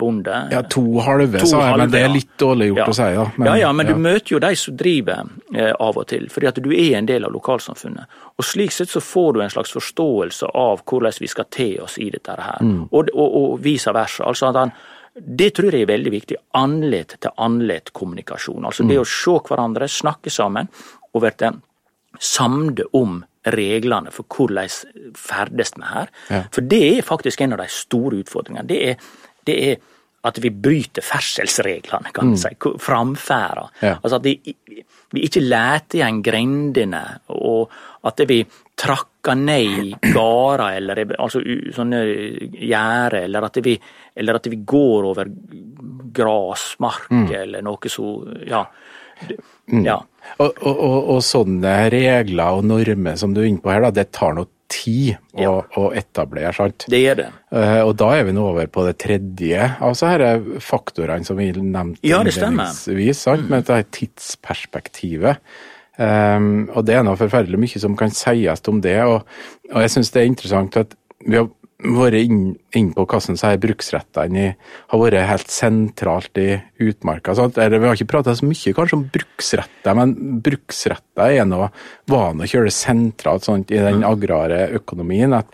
bonde? 0.00 0.40
Ja, 0.50 0.64
to 0.74 0.82
halve, 1.04 1.38
to 1.38 1.50
sa 1.52 1.60
jeg, 1.60 1.70
halve, 1.70 1.84
men 1.84 1.92
det 1.92 2.00
er 2.02 2.10
litt 2.10 2.32
dårlig 2.40 2.70
gjort 2.72 2.82
ja. 2.82 2.88
å 2.88 2.96
si. 2.98 3.10
Ja, 3.14 3.26
men, 3.36 3.48
ja, 3.48 3.54
ja, 3.62 3.72
men 3.76 3.90
ja. 3.90 3.94
du 3.94 4.02
møter 4.08 4.34
jo 4.34 4.40
de 4.42 4.50
som 4.58 4.78
driver 4.80 5.30
eh, 5.54 5.70
av 5.70 6.00
og 6.02 6.08
til, 6.10 6.26
fordi 6.32 6.50
at 6.50 6.58
du 6.64 6.70
er 6.74 6.98
en 6.98 7.10
del 7.10 7.28
av 7.28 7.34
lokalsamfunnet. 7.36 8.18
Og 8.34 8.48
Slik 8.48 8.74
sett 8.74 8.90
så 8.90 9.02
får 9.04 9.36
du 9.36 9.44
en 9.44 9.54
slags 9.54 9.76
forståelse 9.76 10.50
av 10.50 10.82
hvordan 10.82 11.20
vi 11.22 11.30
skal 11.30 11.46
te 11.54 11.68
oss 11.84 12.00
i 12.02 12.08
dette 12.10 12.34
her, 12.34 12.58
mm. 12.64 12.88
og, 12.90 13.14
og, 13.14 13.38
og 13.42 13.62
vice 13.62 13.94
versa. 13.94 14.26
Altså 14.26 14.50
at 14.50 14.60
han 14.64 14.74
det 15.14 15.52
tror 15.54 15.70
jeg 15.70 15.84
er 15.84 15.92
veldig 15.92 16.10
viktig. 16.10 16.36
Andlet 16.58 17.14
til 17.22 17.30
andlet 17.38 17.92
kommunikasjon. 17.94 18.64
Altså 18.66 18.82
mm. 18.82 18.88
det 18.90 18.96
å 18.98 19.06
se 19.06 19.36
hverandre, 19.46 19.86
snakke 19.86 20.32
sammen 20.34 20.66
og 21.14 21.22
bli 21.22 21.52
samde 22.20 22.86
om 22.96 23.22
reglene 23.54 24.12
for 24.14 24.28
hvordan 24.30 24.70
ferdes 25.18 25.74
vi 25.76 25.88
her. 25.88 26.12
Ja. 26.30 26.44
For 26.54 26.64
det 26.64 26.82
er 26.98 27.06
faktisk 27.06 27.42
en 27.44 27.56
av 27.56 27.60
de 27.64 27.68
store 27.72 28.22
utfordringene. 28.24 28.68
Det 28.68 28.80
er, 28.90 29.10
det 29.44 29.58
er 29.70 29.82
at 30.24 30.38
vi 30.40 30.48
bryter 30.48 31.04
ferdselsreglene, 31.04 32.12
kan 32.16 32.30
man 32.30 32.38
mm. 32.38 32.40
si. 32.40 32.78
Framferda. 32.80 33.66
Ja. 33.84 33.96
Altså 33.98 34.16
at 34.16 34.24
vi, 34.24 34.54
vi 35.12 35.24
ikke 35.26 35.42
leter 35.44 36.00
igjen 36.00 36.22
grendene, 36.24 37.02
og 37.36 37.74
at 38.08 38.22
vi 38.28 38.40
trakker 38.80 39.36
ned 39.36 39.92
gårder 40.14 40.78
eller 40.78 41.02
altså, 41.18 41.42
sånne 41.76 42.00
gjerder, 42.56 43.20
eller, 43.26 43.48
at 43.50 43.60
vi, 43.64 43.76
eller 44.16 44.40
at 44.40 44.48
vi 44.48 44.62
går 44.64 45.10
over 45.12 45.28
grasmark 46.14 47.12
mm. 47.12 47.28
eller 47.42 47.64
noe 47.64 47.92
så 47.92 48.16
Ja. 48.48 48.64
Mm. 49.70 49.84
ja. 49.86 50.00
Og, 50.38 50.50
og, 50.64 50.72
og, 50.72 50.98
og, 51.14 51.20
sånne 51.24 51.72
regler 51.92 52.58
og 52.58 52.64
normer 52.66 53.16
som 53.20 53.34
du 53.36 53.42
er 53.42 53.48
inne 53.50 53.62
på 53.64 53.72
her, 53.72 53.84
da, 53.84 53.92
det 53.94 54.08
tar 54.16 54.36
noe 54.36 54.48
tid 54.72 55.14
ja. 55.36 55.50
å, 55.50 55.60
å, 55.78 55.90
etablere. 55.96 56.52
sant? 56.56 56.86
Det 56.90 57.00
gjør 57.00 57.20
det. 57.20 57.28
Uh, 57.52 57.80
og 57.84 57.92
da 58.00 58.10
er 58.16 58.26
vi 58.28 58.34
nå 58.36 58.46
over 58.54 58.70
på 58.72 58.86
det 58.86 58.96
tredje 59.04 59.68
av 59.76 59.94
disse 59.94 60.60
faktorene 60.64 61.28
som 61.28 61.38
vi 61.38 61.50
nevnte 61.52 62.02
ja, 62.06 62.22
innledningsvis, 62.24 63.22
sant? 63.26 63.46
Mm. 63.46 63.52
med 63.52 63.68
dette 63.68 63.98
tidsperspektivet. 64.00 65.44
Um, 65.94 66.64
og 66.74 66.88
det 66.88 66.96
er 66.98 67.04
noe 67.06 67.18
forferdelig 67.20 67.60
mye 67.60 67.82
som 67.84 67.94
kan 67.98 68.14
sies 68.14 68.64
om 68.70 68.80
det. 68.84 68.98
Og, 69.06 69.20
og 69.70 69.84
jeg 69.84 69.94
syns 69.94 70.10
det 70.14 70.24
er 70.24 70.32
interessant 70.32 70.80
at 70.80 70.96
vi 71.24 71.38
har 71.38 71.52
vært 71.84 72.24
inne 72.24 72.54
inn 72.74 72.90
på 72.94 73.04
hvordan 73.04 73.38
så 73.38 73.52
er 73.52 73.60
bruksrettene 73.62 74.46
har 74.90 75.00
vært 75.00 75.28
helt 75.28 75.52
sentralt 75.52 76.40
i 76.40 76.48
utmarka. 76.82 77.34
Sant? 77.36 77.58
Eller, 77.60 77.80
vi 77.80 77.88
har 77.90 77.98
ikke 77.98 78.10
prata 78.14 78.34
så 78.36 78.48
mye 78.48 78.74
kanskje 78.76 78.98
om 78.98 79.06
bruksretter, 79.14 79.96
men 79.98 80.14
bruksretter 80.44 81.38
er 81.38 81.48
noe, 81.48 81.70
var 82.10 82.34
noe 82.36 82.48
kjølig 82.50 82.74
sentralt 82.74 83.46
sant, 83.46 83.72
i 83.74 83.82
den 83.82 84.04
agrare 84.06 84.66
økonomien. 84.80 85.36
At, 85.36 85.50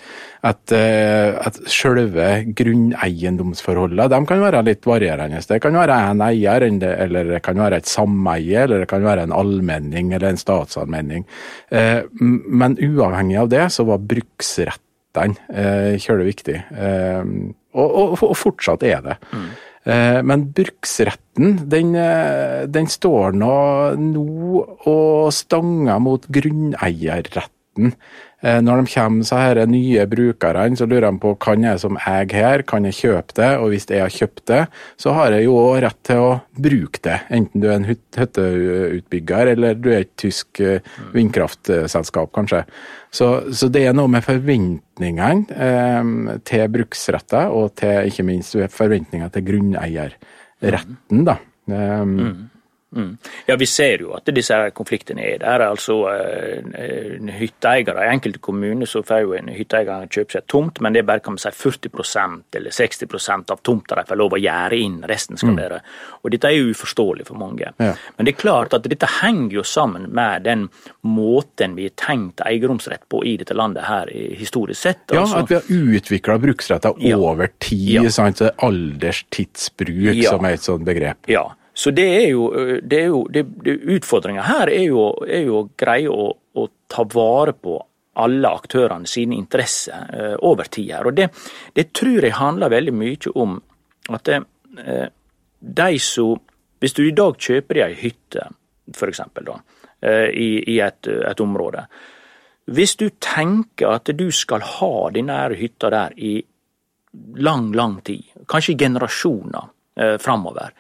at, 0.47 0.73
eh, 0.73 1.37
at 1.37 1.59
selve 1.69 2.29
grunneiendomsforholdene 2.57 4.09
de 4.09 4.21
kan 4.29 4.45
være 4.45 4.63
litt 4.71 4.87
varierende. 4.89 5.43
Det 5.45 5.61
kan 5.63 5.77
være 5.77 5.99
en 6.11 6.23
eier, 6.25 6.65
eller 6.65 7.35
det 7.35 7.43
kan 7.45 7.61
være 7.61 7.83
et 7.83 7.91
sameie, 7.91 8.65
eller 8.65 8.85
det 8.85 8.91
kan 8.91 9.05
være 9.05 9.27
en 9.27 9.35
allmenning 9.37 10.15
eller 10.15 10.33
en 10.33 10.41
statsallmenning. 10.41 11.27
Eh, 11.69 12.07
men 12.21 12.79
uavhengig 12.81 13.43
av 13.43 13.53
det, 13.53 13.67
så 13.75 13.85
var 13.89 14.01
bruksrett 14.01 14.85
den 15.19 15.35
eh, 15.49 15.97
kjølig 16.01 16.29
viktig. 16.35 16.61
Eh, 16.71 17.25
og, 17.75 17.91
og, 17.91 18.15
og, 18.29 18.37
fortsatt 18.39 18.85
er 18.87 19.03
det. 19.05 19.17
Mm. 19.33 19.51
Eh, 19.91 20.19
men 20.27 20.45
bruksretten, 20.55 21.55
den, 21.73 21.95
eh, 21.97 22.67
den 22.69 22.91
står 22.91 23.37
nå, 23.41 23.55
nå 23.97 24.65
og 24.91 25.31
stanger 25.35 26.03
mot 26.03 26.27
grunneierretten. 26.29 27.95
Eh, 28.41 28.61
når 28.65 28.81
de 28.81 28.93
kommer 28.95 29.27
så 29.29 29.37
her 29.37 29.59
nye 29.69 30.07
brukerne, 30.09 30.77
så 30.79 30.87
lurer 30.89 31.11
de 31.11 31.21
på 31.21 31.35
kan 31.43 31.65
jeg 31.65 31.81
som 31.83 31.99
eier 32.01 32.33
her, 32.33 32.65
kan 32.65 32.87
jeg 32.89 32.97
kjøpe 32.97 33.37
det? 33.37 33.51
Og 33.61 33.73
hvis 33.73 33.89
jeg 33.91 34.01
har 34.01 34.15
kjøpt 34.15 34.45
det, 34.49 34.61
så 35.01 35.13
har 35.17 35.37
jeg 35.37 35.45
jo 35.45 35.59
òg 35.61 35.83
rett 35.85 36.01
til 36.09 36.23
å 36.25 36.31
bruke 36.57 37.03
det. 37.05 37.19
Enten 37.37 37.61
du 37.61 37.69
er 37.69 37.77
en 37.77 37.89
hytteutbygger 37.89 39.53
eller 39.55 39.77
du 39.77 39.91
er 39.93 40.07
et 40.07 40.15
tysk 40.21 40.63
eh, 40.65 40.81
vindkraftselskap, 41.13 42.33
kanskje. 42.37 42.65
Så, 43.13 43.29
så, 43.53 43.69
det 43.73 43.85
er 43.89 43.97
noe 43.97 44.09
med 44.13 44.25
forventningene 44.25 45.61
eh, 45.69 46.41
til 46.49 46.65
bruksretter, 46.73 47.53
og 47.53 47.75
til 47.81 48.09
ikke 48.09 48.25
minst 48.29 48.57
forventninger 48.73 49.29
til 49.35 49.47
grunneierretten, 49.51 51.25
da. 51.29 51.37
Um, 51.71 52.17
mm. 52.17 52.39
Mm. 52.97 53.17
Ja, 53.47 53.57
vi 53.57 53.67
ser 53.71 54.03
jo 54.03 54.15
at 54.17 54.27
disse 54.35 54.57
konfliktene 54.75 55.23
er 55.23 55.39
der. 55.39 55.63
altså 55.63 55.97
uh, 56.11 57.29
hytteeiere 57.39 58.07
I 58.07 58.11
enkelte 58.11 58.41
kommuner 58.43 58.89
så 58.91 59.05
får 59.07 59.21
jo 59.23 59.37
en 59.39 59.51
hytteeier 59.55 60.09
kjøpe 60.11 60.35
seg 60.35 60.47
tomt, 60.51 60.81
men 60.83 60.95
det 60.95 61.05
er 61.05 61.07
bare 61.07 61.23
kan 61.23 61.37
man 61.37 61.43
si 61.43 61.53
40% 61.55 62.59
eller 62.59 62.75
60% 62.75 63.55
av 63.55 63.63
tomta 63.63 63.99
de 64.01 64.07
får 64.09 64.19
lov 64.19 64.35
å 64.35 64.41
gjerde 64.43 64.81
inn. 64.83 64.99
Resten 65.07 65.39
skal 65.39 65.55
mm. 65.55 65.61
være 65.61 65.81
Og 66.23 66.35
Dette 66.35 66.51
er 66.51 66.57
jo 66.57 66.75
uforståelig 66.75 67.29
for 67.31 67.39
mange. 67.39 67.71
Ja. 67.79 67.93
Men 68.17 68.27
det 68.27 68.35
er 68.35 68.41
klart 68.43 68.75
at 68.75 68.91
dette 68.91 69.09
henger 69.21 69.61
jo 69.61 69.65
sammen 69.67 70.11
med 70.17 70.47
den 70.49 70.67
måten 71.07 71.79
vi 71.79 71.87
har 71.89 71.95
tenkt 72.01 72.43
eierromsrett 72.45 73.07
på 73.11 73.23
i 73.27 73.37
dette 73.41 73.55
landet 73.55 73.87
her 73.87 74.11
historisk 74.11 74.81
sett. 74.81 75.07
Altså. 75.13 75.37
Ja, 75.37 75.45
at 75.45 75.51
vi 75.51 75.59
har 75.61 75.95
utvikla 75.95 76.39
bruksretter 76.43 76.99
over 77.15 77.55
tid. 77.59 78.01
Ja. 78.01 78.11
Sant? 78.11 78.41
Alderstidsbruk 78.41 80.19
ja. 80.19 80.35
som 80.35 80.45
er 80.47 80.59
et 80.59 80.65
sånt 80.65 80.85
begrep. 80.87 81.29
Ja, 81.31 81.47
så 81.75 81.93
det 81.95 82.07
er 82.17 82.27
jo, 82.33 82.49
det 82.83 82.99
er 82.99 83.09
jo 83.13 83.23
det, 83.31 83.45
det, 83.65 83.77
Utfordringa 83.97 84.43
her 84.49 84.73
er 84.73 84.85
jo, 84.89 85.05
er 85.27 85.47
jo, 85.47 85.63
greie 85.79 86.11
å, 86.11 86.31
å, 86.31 86.67
ta 86.91 87.05
vare 87.07 87.55
på 87.55 87.79
alle 88.21 88.51
aktørene 88.51 89.09
sine 89.09 89.39
interesser 89.39 90.11
eh, 90.13 90.37
over 90.45 90.69
tid 90.69 90.91
her. 90.97 91.07
Og 91.07 91.15
det, 91.17 91.29
det, 91.77 91.93
tror 91.97 92.27
jeg 92.27 92.37
handler 92.37 92.73
veldig 92.73 92.95
mye 92.97 93.35
om 93.39 93.55
at 94.11 94.29
uh, 94.35 95.07
de 95.61 95.99
som 96.03 96.41
Hvis 96.81 96.95
du 96.97 97.03
i 97.05 97.13
dag 97.13 97.37
kjøper 97.37 97.77
deg 97.77 97.91
ei 97.93 97.97
hytte, 98.01 98.47
f.eks., 98.97 99.21
Eh, 100.03 100.31
i, 100.33 100.65
i 100.67 100.79
et, 100.81 101.07
et, 101.07 101.41
område. 101.41 101.83
Hvis 102.73 102.95
du 102.97 103.11
tenker 103.21 103.99
at 103.99 104.09
du 104.17 104.31
skal 104.33 104.63
ha 104.65 105.11
denne 105.13 105.43
hytta 105.53 105.91
der 105.93 106.15
i 106.17 106.39
lang, 107.37 107.67
lang 107.77 107.99
tid, 108.01 108.31
kanskje 108.49 108.73
i 108.73 108.79
generasjoner 108.81 109.67
eh, 110.01 110.15
framover, 110.17 110.73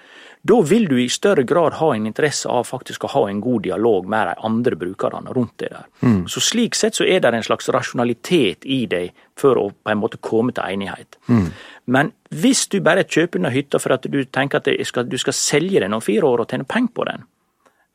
da 0.42 0.56
vil 0.64 0.86
du 0.88 0.96
i 0.96 1.08
større 1.12 1.42
grad 1.44 1.76
ha 1.76 1.90
en 1.94 2.06
interesse 2.08 2.48
av 2.48 2.64
faktisk 2.64 3.04
å 3.04 3.10
ha 3.12 3.22
en 3.28 3.42
god 3.44 3.62
dialog 3.66 4.06
med 4.08 4.30
de 4.30 4.46
andre 4.48 4.78
brukerne 4.80 5.34
rundt 5.36 5.58
deg 5.60 5.74
der. 5.74 5.88
Mm. 6.00 6.22
Så 6.32 6.40
Slik 6.40 6.78
sett 6.78 6.96
så 6.96 7.04
er 7.04 7.20
det 7.20 7.34
en 7.36 7.44
slags 7.44 7.68
rasjonalitet 7.68 8.64
i 8.64 8.86
deg 8.88 9.12
for 9.40 9.60
å 9.60 9.66
på 9.70 9.92
en 9.92 10.00
måte 10.00 10.20
komme 10.24 10.54
til 10.56 10.64
enighet. 10.64 11.20
Mm. 11.28 11.50
Men 11.92 12.12
hvis 12.32 12.66
du 12.72 12.78
bare 12.84 13.04
kjøper 13.04 13.36
denne 13.36 13.52
hytta 13.52 13.80
for 13.82 13.96
at 13.96 14.08
du 14.08 14.22
tenker 14.24 14.62
at 14.62 14.70
skal, 14.88 15.08
du 15.10 15.18
skal 15.20 15.36
selge 15.36 15.84
den 15.84 15.96
om 15.96 16.04
fire 16.04 16.28
år 16.28 16.44
og 16.44 16.52
tjene 16.54 16.68
penger 16.68 16.94
på 16.96 17.08
den, 17.10 17.26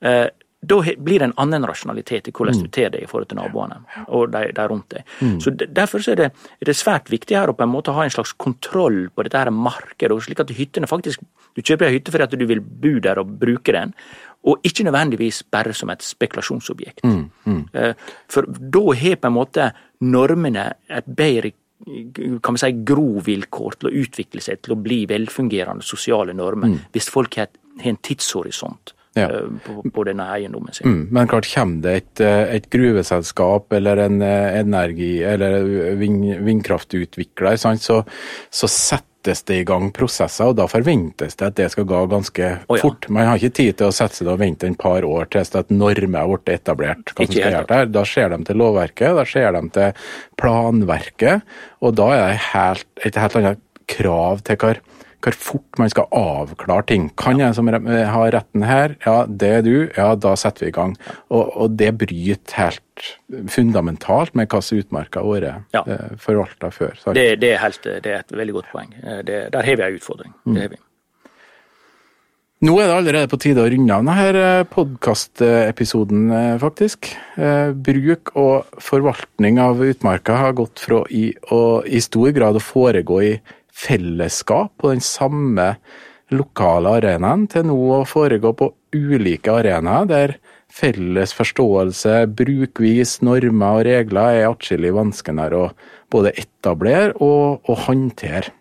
eh, 0.05 0.27
da 0.69 0.77
blir 0.81 1.21
det 1.21 1.29
en 1.29 1.35
annen 1.41 1.65
rasjonalitet 1.67 2.29
i 2.29 2.33
hvordan 2.35 2.59
du 2.59 2.67
mm. 2.67 2.73
ter 2.75 2.91
deg 2.93 3.05
i 3.05 3.09
forhold 3.09 3.29
til 3.31 3.39
naboene 3.39 3.79
og 4.05 4.29
de, 4.33 4.43
de 4.55 4.67
rundt 4.71 4.93
deg. 4.95 5.15
Mm. 5.21 5.39
Så 5.43 5.53
Derfor 5.55 6.03
så 6.03 6.13
er, 6.13 6.21
det, 6.21 6.29
er, 6.59 6.69
det, 6.69 6.77
svært 6.77 7.09
viktig 7.13 7.37
her 7.37 7.51
å 7.51 7.57
på 7.57 7.65
en 7.65 7.73
måte 7.73 7.95
ha 7.95 8.05
en 8.05 8.13
slags 8.13 8.35
kontroll 8.37 9.05
på 9.13 9.25
dette 9.25 9.41
her 9.41 9.51
markedet, 9.53 10.17
slik 10.25 10.43
at 10.43 10.53
hyttene 10.55 10.89
faktisk 10.89 11.23
Du 11.55 11.61
kjøper 11.63 11.87
ei 11.87 11.97
hytte 11.97 12.11
fordi 12.11 12.25
at 12.25 12.33
du 12.35 12.45
vil 12.49 12.59
bo 12.59 12.97
der 12.99 13.21
og 13.21 13.29
bruke 13.39 13.71
den, 13.71 13.93
og 14.45 14.65
ikke 14.67 14.83
nødvendigvis 14.83 15.45
bare 15.51 15.71
som 15.73 15.89
et 15.93 16.03
spekulasjonsobjekt. 16.03 17.05
Mm. 17.07 17.21
Mm. 17.45 17.61
Eh, 17.73 17.93
for 18.27 18.49
da 18.51 18.81
har 18.99 19.15
på 19.21 19.29
en 19.31 19.37
måte 19.37 19.69
normene 20.03 20.65
et 20.91 21.07
bedre 21.07 21.53
kan 22.41 22.55
man 22.55 22.59
si, 22.59 22.71
grovilkår 22.87 23.79
til 23.79 23.89
å 23.89 23.93
utvikle 24.01 24.43
seg 24.43 24.61
til 24.63 24.75
å 24.75 24.79
bli 24.79 25.03
velfungerende 25.09 25.85
sosiale 25.85 26.33
normer, 26.33 26.71
mm. 26.71 26.91
hvis 26.95 27.09
folk 27.11 27.35
har 27.39 27.51
en 27.83 27.99
tidshorisont 27.99 28.94
ja. 29.15 29.29
Eh, 29.31 29.47
på, 29.65 29.89
på, 29.89 30.03
denne 30.07 30.27
eiendommen 30.35 30.75
sin. 30.75 30.91
Mm, 30.91 31.07
men 31.15 31.31
klart 31.31 31.47
kommer 31.53 31.81
det 31.85 31.95
et, 32.01 32.21
eh, 32.25 32.43
et 32.57 32.69
gruveselskap 32.71 33.73
eller 33.73 34.05
en 34.05 34.21
eh, 34.21 34.59
energi- 34.59 35.23
eller 35.23 35.95
vindkraftutvikler, 36.45 37.57
så, 37.57 38.01
så 38.51 38.69
settes 38.69 39.45
det 39.47 39.61
i 39.61 39.65
gang 39.65 39.89
prosesser, 39.95 40.51
og 40.51 40.57
da 40.59 40.67
forventes 40.69 41.39
det 41.39 41.47
at 41.47 41.57
det 41.57 41.69
skal 41.73 41.87
gå 41.89 42.01
ganske 42.11 42.49
oh, 42.67 42.75
ja. 42.75 42.81
fort. 42.83 43.07
Man 43.09 43.29
har 43.29 43.39
ikke 43.39 43.57
tid 43.61 43.79
til 43.79 43.89
å 43.89 43.95
sette 43.95 44.19
seg 44.19 44.29
og 44.33 44.41
vente 44.43 44.67
en 44.69 44.77
par 44.77 45.07
år 45.07 45.31
til 45.33 45.47
at 45.47 45.71
normer 45.73 46.19
har 46.19 46.33
blitt 46.33 46.51
etablert. 46.59 47.15
hva 47.15 47.25
som 47.25 47.31
skal 47.31 47.55
gjøre 47.55 47.69
der. 47.71 47.93
Da 47.95 48.03
ser 48.09 48.35
de 48.35 48.41
til 48.45 48.61
lovverket, 48.61 49.15
da 49.17 49.25
ser 49.29 49.55
de 49.55 49.63
til 49.79 50.11
planverket, 50.41 51.55
og 51.81 51.95
da 51.97 52.11
er 52.17 52.27
det 52.27 52.43
helt, 52.51 52.91
et 53.07 53.23
helt 53.23 53.39
annet 53.41 53.63
krav 53.89 54.43
til 54.45 54.59
hva 54.59 54.75
hvor 55.23 55.37
fort 55.39 55.79
man 55.81 55.91
skal 55.91 56.09
avklare 56.15 56.85
ting. 56.91 57.09
Kan 57.19 57.39
jeg 57.41 57.55
som 57.57 57.69
har 57.69 58.31
retten 58.35 58.65
her? 58.65 58.95
Ja, 59.05 59.25
det 59.25 59.51
er 59.59 59.65
du. 59.65 59.75
Ja, 59.97 60.13
da 60.15 60.35
setter 60.39 60.67
vi 60.67 60.73
i 60.73 60.75
gang. 60.75 60.95
Og, 61.29 61.51
og 61.53 61.77
det 61.79 61.93
bryter 61.99 62.59
helt 62.59 62.81
fundamentalt 63.51 64.35
med 64.37 64.49
hvilke 64.51 64.81
utmarker 64.81 65.25
året 65.25 65.75
ja. 65.75 65.83
Eh, 65.83 66.17
forvalta 66.21 66.71
før. 66.73 66.97
Det, 67.13 67.27
det, 67.41 67.53
er 67.55 67.61
helt, 67.63 67.83
det, 67.83 68.11
er 68.11 68.23
et 68.23 68.35
veldig 68.35 68.59
godt 68.59 68.73
poeng. 68.73 68.91
Eh, 69.03 69.21
det, 69.25 69.39
der 69.53 69.65
har 69.67 69.79
vi 69.79 69.87
en 69.87 69.99
utfordring. 69.99 70.35
Mm. 70.45 70.53
Det 70.53 70.65
har 70.65 70.75
vi. 70.75 70.81
Nå 72.65 72.77
er 72.79 72.87
det 72.87 72.95
allerede 72.95 73.29
på 73.29 73.37
tide 73.43 73.61
å 73.61 73.67
runde 73.69 73.93
av 73.93 74.05
denne 74.05 74.43
eh, 74.61 74.67
podkastepisoden, 74.71 76.29
faktisk. 76.61 77.11
Bruk 77.87 78.31
og 78.39 78.79
forvaltning 78.81 79.59
av 79.61 79.83
utmarka 79.83 80.39
har 80.39 80.55
gått 80.57 80.81
fra 80.85 81.03
i, 81.11 81.27
og, 81.51 81.85
i 81.85 82.01
stor 82.01 82.31
grad 82.35 82.57
å 82.57 82.63
foregå 82.63 83.21
i 83.25 83.35
fellesskap 83.75 84.73
på 84.81 84.93
den 84.93 85.03
samme 85.03 85.75
lokale 86.33 86.97
arenaen, 86.99 87.45
til 87.51 87.67
nå 87.69 87.77
å 87.99 88.03
foregå 88.09 88.55
på 88.57 88.71
ulike 88.95 89.59
arenaer, 89.59 90.09
der 90.09 90.37
felles 90.75 91.35
forståelse, 91.37 92.25
brukvis, 92.35 93.19
normer 93.25 93.79
og 93.79 93.87
regler 93.87 94.41
er 94.41 94.49
atskillig 94.49 94.93
vanskeligere 94.95 95.61
å 95.67 95.71
både 96.11 96.33
etablere 96.41 97.15
og, 97.23 97.65
og 97.67 97.83
håndtere. 97.87 98.53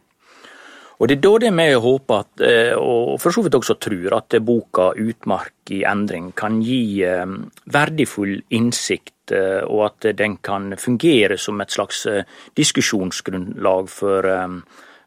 Og 1.02 1.08
Det 1.10 1.16
er 1.18 1.22
da 1.24 1.32
det 1.42 1.50
vi 1.52 1.64
håper, 1.84 2.20
at, 2.22 2.40
eh, 2.40 2.74
og 2.78 3.18
for 3.20 3.34
så 3.34 3.42
vidt 3.42 3.56
også 3.58 3.74
tror, 3.82 4.14
at 4.16 4.36
boka 4.40 4.92
'Utmark 4.94 5.72
i 5.74 5.82
endring' 5.82 6.32
kan 6.34 6.62
gi 6.62 7.02
eh, 7.02 7.26
verdifull 7.66 8.40
innsikt, 8.50 9.32
eh, 9.32 9.66
og 9.66 9.90
at 9.90 10.16
den 10.16 10.36
kan 10.36 10.76
fungere 10.78 11.36
som 11.36 11.60
et 11.60 11.70
slags 11.70 12.06
diskusjonsgrunnlag 12.54 13.88
for 13.88 14.22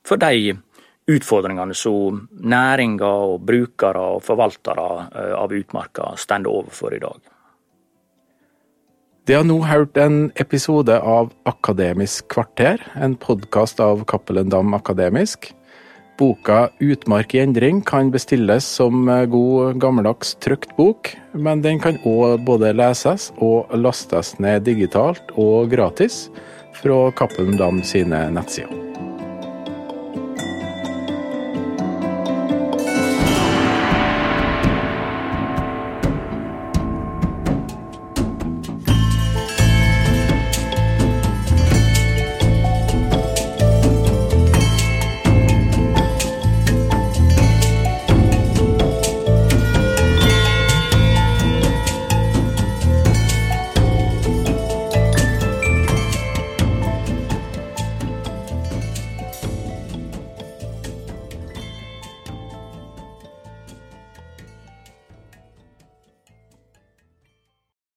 for 0.08 0.22
de 0.22 0.56
utfordringene 1.08 1.76
som 1.76 2.26
næringa 2.32 3.10
og 3.32 3.42
brukere 3.48 4.04
og 4.16 4.24
forvaltere 4.26 4.88
eh, 5.08 5.34
av 5.38 5.56
utmarka 5.56 6.14
står 6.20 6.48
overfor 6.52 6.96
i 6.96 7.02
dag. 7.04 7.20
Det 9.28 9.36
har 9.36 9.44
nå 9.44 9.58
hørt 9.68 9.98
en 10.00 10.30
episode 10.40 10.96
av 11.04 11.34
Akademisk 11.50 12.30
kvarter, 12.32 12.80
en 12.96 13.18
podkast 13.20 13.82
av 13.84 14.06
Cappelen 14.08 14.48
Dam 14.54 14.72
Akademisk. 14.78 15.52
Boka 16.18 16.70
'Utmark 16.80 17.36
i 17.36 17.44
endring' 17.44 17.84
kan 17.86 18.10
bestilles 18.10 18.66
som 18.66 19.06
god 19.06 19.78
gammeldags 19.78 20.34
trykt 20.42 20.72
bok, 20.78 21.12
men 21.34 21.62
den 21.62 21.80
kan 21.80 22.00
òg 22.06 22.42
både 22.46 22.74
leses 22.74 23.32
og 23.38 23.70
lastes 23.76 24.40
ned 24.40 24.64
digitalt 24.64 25.30
og 25.36 25.70
gratis 25.70 26.30
fra 26.74 27.12
Cappelen 27.12 27.58
Dam 27.58 27.84
sine 27.84 28.32
nettsider. 28.32 28.87